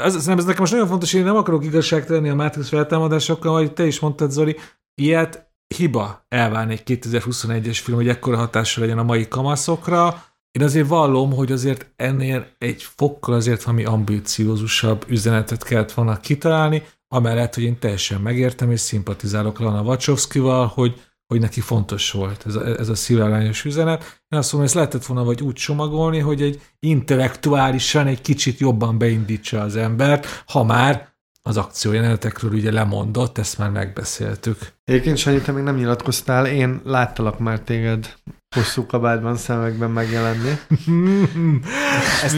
ez, 0.03 0.15
ez 0.15 0.25
nekem 0.25 0.55
most 0.57 0.71
nagyon 0.71 0.87
fontos, 0.87 1.13
én 1.13 1.23
nem 1.23 1.35
akarok 1.35 1.65
igazság 1.65 2.05
tenni 2.05 2.29
a 2.29 2.35
Matrix 2.35 2.67
feltámadásokkal, 2.69 3.51
ahogy 3.51 3.73
te 3.73 3.85
is 3.85 3.99
mondtad, 3.99 4.31
Zoli, 4.31 4.55
ilyet 5.01 5.49
hiba 5.75 6.25
elválni 6.27 6.73
egy 6.73 6.99
2021-es 7.01 7.79
film, 7.83 7.97
hogy 7.97 8.07
ekkora 8.07 8.37
hatással 8.37 8.83
legyen 8.83 8.99
a 8.99 9.03
mai 9.03 9.27
kamaszokra, 9.27 10.23
én 10.55 10.63
azért 10.63 10.87
vallom, 10.87 11.33
hogy 11.33 11.51
azért 11.51 11.91
ennél 11.95 12.47
egy 12.57 12.83
fokkal 12.95 13.35
azért 13.35 13.63
valami 13.63 13.85
ambíciózusabb 13.85 15.05
üzenetet 15.07 15.63
kellett 15.63 15.91
volna 15.91 16.19
kitalálni, 16.19 16.83
amellett, 17.07 17.53
hogy 17.53 17.63
én 17.63 17.79
teljesen 17.79 18.21
megértem 18.21 18.71
és 18.71 18.79
szimpatizálok 18.79 19.59
Lana 19.59 19.81
Wachowskival, 19.81 20.67
hogy, 20.67 21.01
hogy 21.27 21.39
neki 21.39 21.61
fontos 21.61 22.11
volt 22.11 22.45
ez 22.45 22.55
a, 22.55 22.65
ez 22.65 22.89
a 22.89 22.95
szíválányos 22.95 23.65
üzenet. 23.65 24.21
Én 24.29 24.39
azt 24.39 24.51
mondom, 24.51 24.67
ezt 24.67 24.75
lehetett 24.75 25.05
volna 25.05 25.23
vagy 25.23 25.41
úgy 25.41 25.53
csomagolni, 25.53 26.19
hogy 26.19 26.41
egy 26.41 26.61
intellektuálisan 26.79 28.07
egy 28.07 28.21
kicsit 28.21 28.59
jobban 28.59 28.97
beindítsa 28.97 29.61
az 29.61 29.75
embert, 29.75 30.43
ha 30.47 30.63
már 30.63 31.13
az 31.41 31.57
akciójelenetekről 31.57 32.51
ugye 32.51 32.71
lemondott, 32.71 33.37
ezt 33.37 33.57
már 33.57 33.69
megbeszéltük. 33.69 34.57
Egyébként 34.83 35.17
Sanyi, 35.17 35.41
te 35.41 35.51
még 35.51 35.63
nem 35.63 35.75
nyilatkoztál, 35.75 36.45
én 36.45 36.81
láttalak 36.83 37.39
már 37.39 37.59
téged 37.59 38.13
hosszú 38.55 38.85
kabátban, 38.85 39.35
szemekben 39.35 39.91
megjelenni. 39.91 40.57
Ezt 42.23 42.37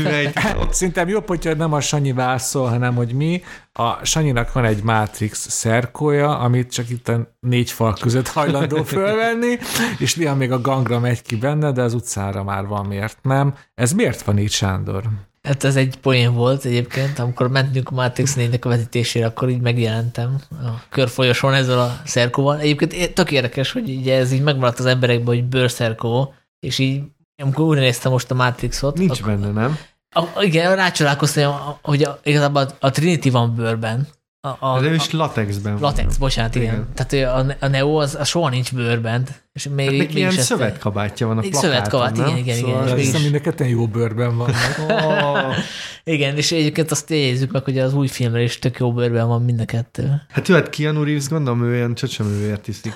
Szerintem 0.69 1.07
jobb, 1.07 1.27
hogyha 1.27 1.53
nem 1.53 1.73
a 1.73 1.81
Sanyi 1.81 2.13
vászol, 2.13 2.67
hanem 2.67 2.95
hogy 2.95 3.13
mi. 3.13 3.41
A 3.73 4.05
Sanyinak 4.05 4.53
van 4.53 4.65
egy 4.65 4.83
Matrix 4.83 5.49
szerkója, 5.49 6.39
amit 6.39 6.71
csak 6.71 6.89
itt 6.89 7.07
a 7.07 7.35
négy 7.39 7.71
fal 7.71 7.93
között 7.99 8.27
hajlandó 8.27 8.83
fölvenni, 8.83 9.57
és 9.97 10.15
néha 10.15 10.35
még 10.35 10.51
a 10.51 10.61
gangra 10.61 10.99
megy 10.99 11.21
ki 11.21 11.35
benne, 11.35 11.71
de 11.71 11.81
az 11.81 11.93
utcára 11.93 12.43
már 12.43 12.65
van, 12.65 12.85
miért 12.85 13.17
nem. 13.21 13.53
Ez 13.75 13.91
miért 13.91 14.21
van 14.21 14.39
így, 14.39 14.51
Sándor? 14.51 15.03
Hát 15.47 15.63
ez 15.63 15.75
egy 15.75 15.97
poén 15.97 16.33
volt 16.33 16.65
egyébként, 16.65 17.19
amikor 17.19 17.49
mentünk 17.49 17.89
a 17.89 17.95
Matrix 17.95 18.35
4 18.35 18.59
a 18.61 18.67
vetítésére, 18.67 19.25
akkor 19.25 19.49
így 19.49 19.61
megjelentem 19.61 20.35
a 20.49 20.69
körfolyosón 20.89 21.53
ezzel 21.53 21.79
a 21.79 22.01
szerkóval. 22.05 22.59
Egyébként 22.59 23.13
tök 23.13 23.31
érdekes, 23.31 23.71
hogy 23.71 23.89
így 23.89 24.09
ez 24.09 24.31
így 24.31 24.41
megmaradt 24.41 24.79
az 24.79 24.85
emberekben, 24.85 25.35
hogy 25.35 25.43
bőrszerkó, 25.43 26.33
és 26.59 26.77
így 26.77 27.03
amikor 27.41 27.65
úgy 27.65 27.77
néztem 27.77 28.11
most 28.11 28.31
a 28.31 28.35
Matrixot. 28.35 28.97
Nincs 28.97 29.19
akkor, 29.19 29.37
benne, 29.37 29.51
nem? 29.51 29.77
A, 30.09 30.43
igen, 30.43 30.75
rácsodálkoztam, 30.75 31.55
hogy 31.81 32.03
a, 32.03 32.19
igazából 32.23 32.67
a 32.79 32.89
Trinity 32.89 33.29
van 33.29 33.55
bőrben, 33.55 34.07
a, 34.49 34.57
a, 34.59 34.79
De 34.79 34.87
ő 34.87 34.93
is 34.93 35.11
latexben 35.11 35.77
Latex, 35.79 36.07
van. 36.07 36.15
bocsánat, 36.19 36.55
igen. 36.55 36.73
igen. 36.73 36.87
Tehát 36.93 37.35
a, 37.35 37.65
a 37.65 37.67
Neo 37.67 37.95
az, 37.95 38.15
az 38.15 38.27
soha 38.27 38.49
nincs 38.49 38.73
bőrben. 38.73 39.27
És 39.53 39.67
még, 39.75 39.85
hát 39.87 39.97
még 39.97 40.15
ilyen 40.15 40.31
szövetkabátja 40.31 41.27
van 41.27 41.37
a 41.37 41.41
plakáton, 41.41 41.69
Szövetkabát, 41.69 42.17
igen, 42.17 42.37
igen, 42.37 42.55
szóval 42.55 42.85
igen. 42.85 42.97
Hiszem, 42.97 43.21
mind 43.21 43.35
a 43.35 43.39
ketten 43.39 43.67
jó 43.67 43.87
bőrben 43.87 44.37
van. 44.37 44.49
oh. 44.89 45.55
igen, 46.03 46.37
és 46.37 46.51
egyébként 46.51 46.91
azt 46.91 47.09
jegyezzük 47.09 47.51
meg, 47.51 47.63
hogy 47.63 47.77
az 47.77 47.93
új 47.93 48.07
filmre 48.07 48.41
is 48.41 48.59
tök 48.59 48.77
jó 48.79 48.93
bőrben 48.93 49.27
van 49.27 49.41
mind 49.41 49.59
a 49.59 49.65
kettő. 49.65 50.21
Hát 50.29 50.47
jó, 50.47 50.55
hát 50.55 50.69
Keanu 50.69 51.03
Reeves 51.03 51.27
gondolom, 51.27 51.63
ő 51.63 51.75
ilyen 51.75 51.95
csöcsöművért 51.95 52.67
iszik. 52.67 52.93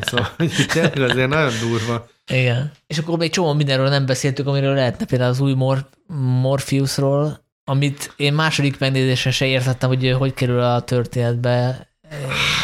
szóval 0.00 0.28
tényleg 0.72 1.10
azért 1.10 1.28
nagyon 1.28 1.52
durva. 1.68 2.06
Igen. 2.26 2.70
És 2.86 2.98
akkor 2.98 3.18
még 3.18 3.30
csomó 3.30 3.52
mindenről 3.52 3.88
nem 3.88 4.06
beszéltük, 4.06 4.46
amiről 4.46 4.74
lehetne 4.74 5.04
például 5.04 5.30
az 5.30 5.40
új 5.40 5.52
Mor- 5.54 5.88
Morpheusról, 6.40 7.44
amit 7.64 8.14
én 8.16 8.32
második 8.32 8.78
megnézésen 8.78 9.32
se 9.32 9.46
értettem, 9.46 9.88
hogy 9.88 10.14
hogy 10.18 10.34
kerül 10.34 10.60
a 10.60 10.80
történetbe. 10.80 11.88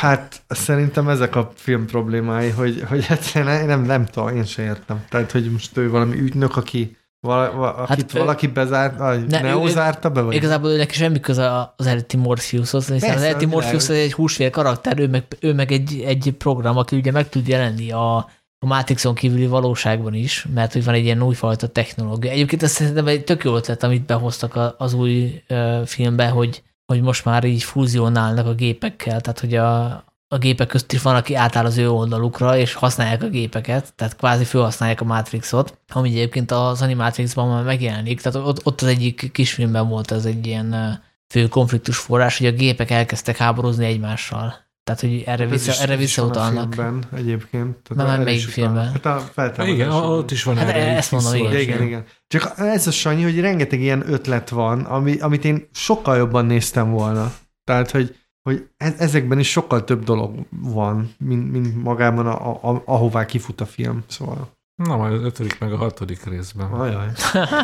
Hát 0.00 0.42
szerintem 0.48 1.08
ezek 1.08 1.36
a 1.36 1.52
film 1.54 1.86
problémái, 1.86 2.50
hogy, 2.50 2.84
hogy 2.88 3.06
egyszerűen 3.08 3.66
nem, 3.66 3.82
nem 3.82 4.06
tudom, 4.06 4.36
én 4.36 4.44
se 4.44 4.62
értem. 4.62 5.04
Tehát, 5.08 5.32
hogy 5.32 5.50
most 5.50 5.76
ő 5.76 5.90
valami 5.90 6.18
ügynök, 6.18 6.56
aki 6.56 6.96
vala, 7.20 7.52
vala, 7.52 7.86
hát 7.86 8.14
ő, 8.14 8.18
valaki 8.18 8.46
bezárt, 8.46 8.98
vagy 8.98 9.26
ne, 9.26 9.40
Neo 9.40 9.66
ő, 9.66 9.68
zárta 9.68 10.10
be? 10.10 10.20
Vagy? 10.20 10.34
Igazából 10.34 10.70
ő 10.70 10.76
neki 10.76 10.94
semmi 10.94 11.20
köze 11.20 11.72
az 11.76 11.86
eredeti 11.86 12.16
Morpheushoz, 12.16 12.82
hiszen 12.82 12.98
Persze, 12.98 13.16
az 13.16 13.22
eredeti 13.22 13.46
Morpheus 13.46 13.88
egy 13.88 14.12
húsvér 14.12 14.50
karakter, 14.50 14.98
ő 14.98 15.08
meg, 15.08 15.24
ő 15.40 15.54
meg 15.54 15.72
egy, 15.72 16.02
egy 16.06 16.34
program, 16.38 16.76
aki 16.76 16.96
ugye 16.96 17.10
meg 17.10 17.28
tud 17.28 17.48
jelenni 17.48 17.90
a, 17.90 18.30
a 18.58 18.66
Matrixon 18.66 19.14
kívüli 19.14 19.46
valóságban 19.46 20.14
is, 20.14 20.46
mert 20.54 20.72
hogy 20.72 20.84
van 20.84 20.94
egy 20.94 21.04
ilyen 21.04 21.22
újfajta 21.22 21.66
technológia. 21.68 22.30
Egyébként 22.30 22.62
ez 22.62 22.70
szerintem 22.70 23.06
egy 23.06 23.24
tök 23.24 23.44
jó 23.44 23.56
ötlet, 23.56 23.82
amit 23.82 24.06
behoztak 24.06 24.74
az 24.78 24.94
új 24.94 25.42
filmbe, 25.84 26.28
hogy, 26.28 26.62
hogy 26.86 27.02
most 27.02 27.24
már 27.24 27.44
így 27.44 27.62
fúzionálnak 27.62 28.46
a 28.46 28.54
gépekkel, 28.54 29.20
tehát 29.20 29.40
hogy 29.40 29.54
a, 29.54 29.84
a 30.28 30.38
gépek 30.38 30.66
közt 30.66 30.92
is 30.92 31.02
van, 31.02 31.14
aki 31.14 31.34
átáll 31.34 31.64
az 31.64 31.76
ő 31.76 31.90
oldalukra, 31.90 32.56
és 32.56 32.74
használják 32.74 33.22
a 33.22 33.28
gépeket, 33.28 33.94
tehát 33.94 34.16
kvázi 34.16 34.44
felhasználják 34.44 35.00
a 35.00 35.04
Matrixot, 35.04 35.78
ami 35.92 36.08
egyébként 36.08 36.50
az 36.50 36.82
Animatrixban 36.82 37.48
már 37.48 37.64
megjelenik, 37.64 38.20
tehát 38.20 38.48
ott, 38.48 38.66
ott 38.66 38.80
az 38.80 38.88
egyik 38.88 39.32
kisfilmben 39.32 39.88
volt 39.88 40.10
ez 40.10 40.24
egy 40.24 40.46
ilyen 40.46 41.00
fő 41.28 41.48
konfliktus 41.48 41.98
forrás, 41.98 42.38
hogy 42.38 42.46
a 42.46 42.52
gépek 42.52 42.90
elkezdtek 42.90 43.36
háborúzni 43.36 43.84
egymással. 43.84 44.65
Tehát, 44.86 45.00
hogy 45.00 45.22
erre, 45.26 45.46
vissza, 45.46 45.70
is, 45.70 45.78
erre 45.78 45.96
visszautalnak. 45.96 46.74
Filmben, 46.74 47.08
egyébként. 47.14 47.76
Tehát 47.76 48.06
nem, 48.06 48.06
nem 48.06 48.22
melyik 48.22 48.40
filmben? 48.40 48.92
Hát 48.92 49.06
a 49.06 49.18
feltámadás. 49.18 49.74
Igen, 49.74 49.90
ott 49.90 50.30
is 50.30 50.42
van 50.42 50.56
hát 50.56 50.68
erre 50.68 50.96
ezt 50.96 51.10
mondom, 51.10 51.34
igen, 51.34 51.60
igen, 51.60 51.82
igen. 51.82 52.04
Csak 52.26 52.52
ez 52.56 52.86
a 52.86 52.90
Sanyi, 52.90 53.22
hogy 53.22 53.40
rengeteg 53.40 53.80
ilyen 53.80 54.12
ötlet 54.12 54.48
van, 54.48 54.80
ami, 54.80 55.18
amit 55.18 55.44
én 55.44 55.68
sokkal 55.72 56.16
jobban 56.16 56.46
néztem 56.46 56.90
volna. 56.90 57.32
Tehát, 57.64 57.90
hogy 57.90 58.16
hogy 58.42 58.68
e- 58.76 58.94
ezekben 58.98 59.38
is 59.38 59.50
sokkal 59.50 59.84
több 59.84 60.04
dolog 60.04 60.46
van, 60.50 61.14
mint, 61.18 61.50
mint 61.50 61.82
magában, 61.82 62.26
a, 62.26 62.70
a, 62.70 62.82
ahová 62.84 63.24
kifut 63.24 63.60
a 63.60 63.66
film. 63.66 64.04
Szóval. 64.08 64.55
Na, 64.76 64.96
majd 64.96 65.12
az 65.12 65.22
ötödik 65.22 65.58
meg 65.58 65.72
a 65.72 65.76
hatodik 65.76 66.24
részben. 66.24 66.70
Ajaj. 66.70 67.08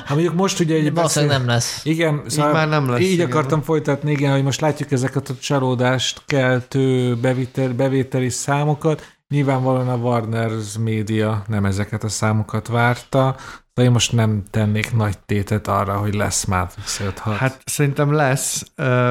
Ha 0.06 0.14
mondjuk 0.14 0.34
most 0.34 0.60
ugye 0.60 0.74
egy 0.74 0.92
beszél... 0.92 1.26
nem 1.26 1.46
lesz. 1.46 1.84
Igen, 1.84 2.22
szóval 2.26 2.48
így 2.48 2.54
már 2.54 2.68
nem 2.68 2.90
lesz. 2.90 3.00
Így 3.00 3.12
igen. 3.12 3.26
akartam 3.26 3.62
folytatni, 3.62 4.10
igen, 4.10 4.32
hogy 4.32 4.42
most 4.42 4.60
látjuk 4.60 4.92
ezeket 4.92 5.28
a 5.28 5.34
csalódást 5.34 6.22
keltő 6.26 7.16
bevétel, 7.16 7.72
bevételi 7.72 8.28
számokat. 8.28 9.16
Nyilvánvalóan 9.32 9.88
a 9.88 9.98
Warner's 9.98 10.80
Media 10.84 11.42
nem 11.46 11.64
ezeket 11.64 12.04
a 12.04 12.08
számokat 12.08 12.68
várta, 12.68 13.36
de 13.74 13.82
én 13.82 13.90
most 13.90 14.12
nem 14.12 14.42
tennék 14.50 14.94
nagy 14.94 15.18
tétet 15.18 15.68
arra, 15.68 15.96
hogy 15.96 16.14
lesz 16.14 16.44
Matrix 16.44 17.00
5 17.00 17.18
Hát 17.18 17.62
szerintem 17.64 18.12
lesz, 18.12 18.64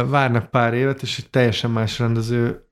várnak 0.05 0.49
pár 0.49 0.73
évet, 0.73 1.01
és 1.01 1.17
egy 1.17 1.29
teljesen 1.29 1.71
más 1.71 1.99
rendező 1.99 2.67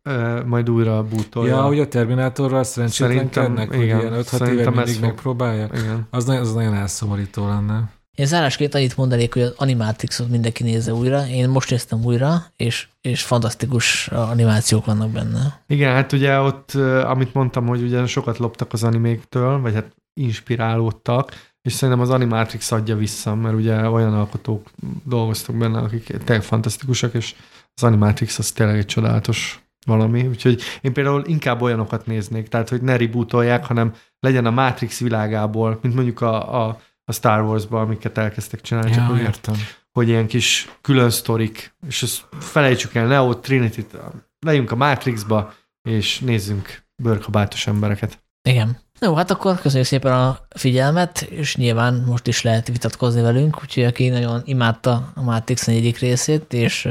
majd 0.46 0.70
újra 0.70 1.04
bútolja. 1.04 1.56
Ja, 1.56 1.62
hogy 1.62 1.80
a 1.80 1.88
Terminátorral 1.88 2.64
szerencsétlenkednek, 2.64 3.70
hogy 3.70 3.84
ilyen 3.84 4.14
5-6 4.14 4.48
éve 4.48 4.70
mindig 4.70 5.00
megpróbálják. 5.02 5.78
Igen. 5.78 6.08
Az, 6.10 6.30
az 6.30 6.54
nagyon 6.54 6.74
elszomorító 6.74 7.48
lenne. 7.48 7.90
Én 8.20 8.26
zárásként 8.26 8.76
annyit 8.76 8.98
mondanék, 8.98 9.34
hogy 9.34 9.42
az 9.42 9.54
Animatrixot 9.58 10.30
mindenki 10.30 10.64
nézze 10.64 10.94
újra. 10.94 11.28
Én 11.28 11.50
most 11.50 11.70
néztem 11.70 12.04
újra, 12.04 12.46
és, 12.56 12.88
és 13.02 13.22
fantasztikus 13.22 14.08
animációk 14.08 14.86
vannak 14.86 15.10
benne. 15.10 15.62
Igen, 15.68 15.94
hát 15.94 16.12
ugye 16.12 16.40
ott, 16.40 16.72
amit 17.04 17.34
mondtam, 17.34 17.68
hogy 17.68 17.82
ugye 17.82 18.06
sokat 18.06 18.38
loptak 18.38 18.74
az 18.74 18.84
animéktől, 18.84 19.60
vagy 19.60 19.74
hát 19.74 19.96
inspirálódtak, 20.14 21.52
és 21.62 21.74
szerintem 21.74 22.04
az 22.04 22.10
Animatrix 22.10 22.72
adja 22.72 22.96
vissza, 22.96 23.36
mert 23.36 23.56
ugye 23.56 23.90
olyan 23.90 24.14
alkotók 24.14 24.70
dolgoztak 25.04 25.56
benne, 25.56 25.80
akik 25.80 26.04
tényleg 26.04 26.44
fantasztikusak, 26.44 27.14
és 27.14 27.36
az 27.74 27.84
Animatrix 27.84 28.40
az 28.40 28.52
tényleg 28.52 28.78
egy 28.78 28.86
csodálatos 28.86 29.64
valami, 29.86 30.28
úgyhogy 30.28 30.62
én 30.82 30.94
például 30.94 31.24
inkább 31.26 31.62
olyanokat 31.62 32.06
néznék, 32.06 32.48
tehát 32.48 32.70
hogy 32.70 32.82
ne 32.82 32.98
rebootolják, 32.98 33.66
hanem 33.66 33.94
legyen 34.20 34.46
a 34.46 34.52
Matrix 34.52 35.00
világából, 35.00 35.80
mint 35.82 35.96
mondjuk 35.96 36.22
a, 36.22 36.66
a, 36.66 36.80
a 37.10 37.12
Star 37.12 37.42
Wars-ban, 37.42 37.82
amiket 37.82 38.18
elkezdtek 38.18 38.62
csinálni. 38.62 38.90
Ja, 38.90 38.96
csak 38.96 39.08
hogy, 39.08 39.20
értem. 39.20 39.56
hogy 39.92 40.08
ilyen 40.08 40.28
kis 40.28 40.70
külön 40.82 41.10
sztorik, 41.10 41.76
és 41.88 42.04
ezt 42.04 42.26
felejtsük 42.40 42.96
el 42.96 43.08
Neo, 43.08 43.36
Trinity-t, 43.36 43.98
legyünk 44.40 44.72
a 44.72 44.76
Matrixba, 44.76 45.54
és 45.82 46.20
nézzünk 46.20 46.84
bőrkabátos 47.04 47.68
embereket. 47.68 48.24
Igen. 48.50 48.78
Jó, 49.00 49.16
hát 49.16 49.32
akkor 49.32 49.60
köszönjük 49.60 49.88
szépen 49.88 50.14
a 50.14 50.40
figyelmet, 50.50 51.22
és 51.22 51.56
nyilván 51.56 52.04
most 52.08 52.28
is 52.28 52.42
lehet 52.42 52.68
vitatkozni 52.68 53.22
velünk, 53.22 53.62
úgyhogy 53.62 53.84
aki 53.84 54.10
nagyon 54.10 54.42
imádta 54.46 55.12
a 55.16 55.22
Matrix 55.22 55.66
negyedik 55.66 55.98
részét, 55.98 56.54
és, 56.54 56.90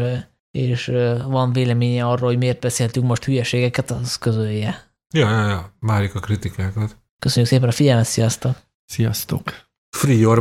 és 0.50 0.86
van 1.26 1.52
véleménye 1.52 2.06
arról, 2.06 2.28
hogy 2.28 2.38
miért 2.38 2.60
beszéltünk 2.60 3.06
most 3.06 3.24
hülyeségeket, 3.24 3.90
az 3.90 4.16
közölje. 4.16 4.92
Ja, 5.14 5.30
ja, 5.30 5.48
ja, 5.48 5.72
várjuk 5.80 6.14
a 6.14 6.20
kritikákat. 6.20 6.96
Köszönjük 7.18 7.50
szépen 7.50 7.68
a 7.68 7.72
figyelmet, 7.72 8.06
sziasztok! 8.06 8.56
Sziasztok! 8.84 9.67
inferior 9.94 10.36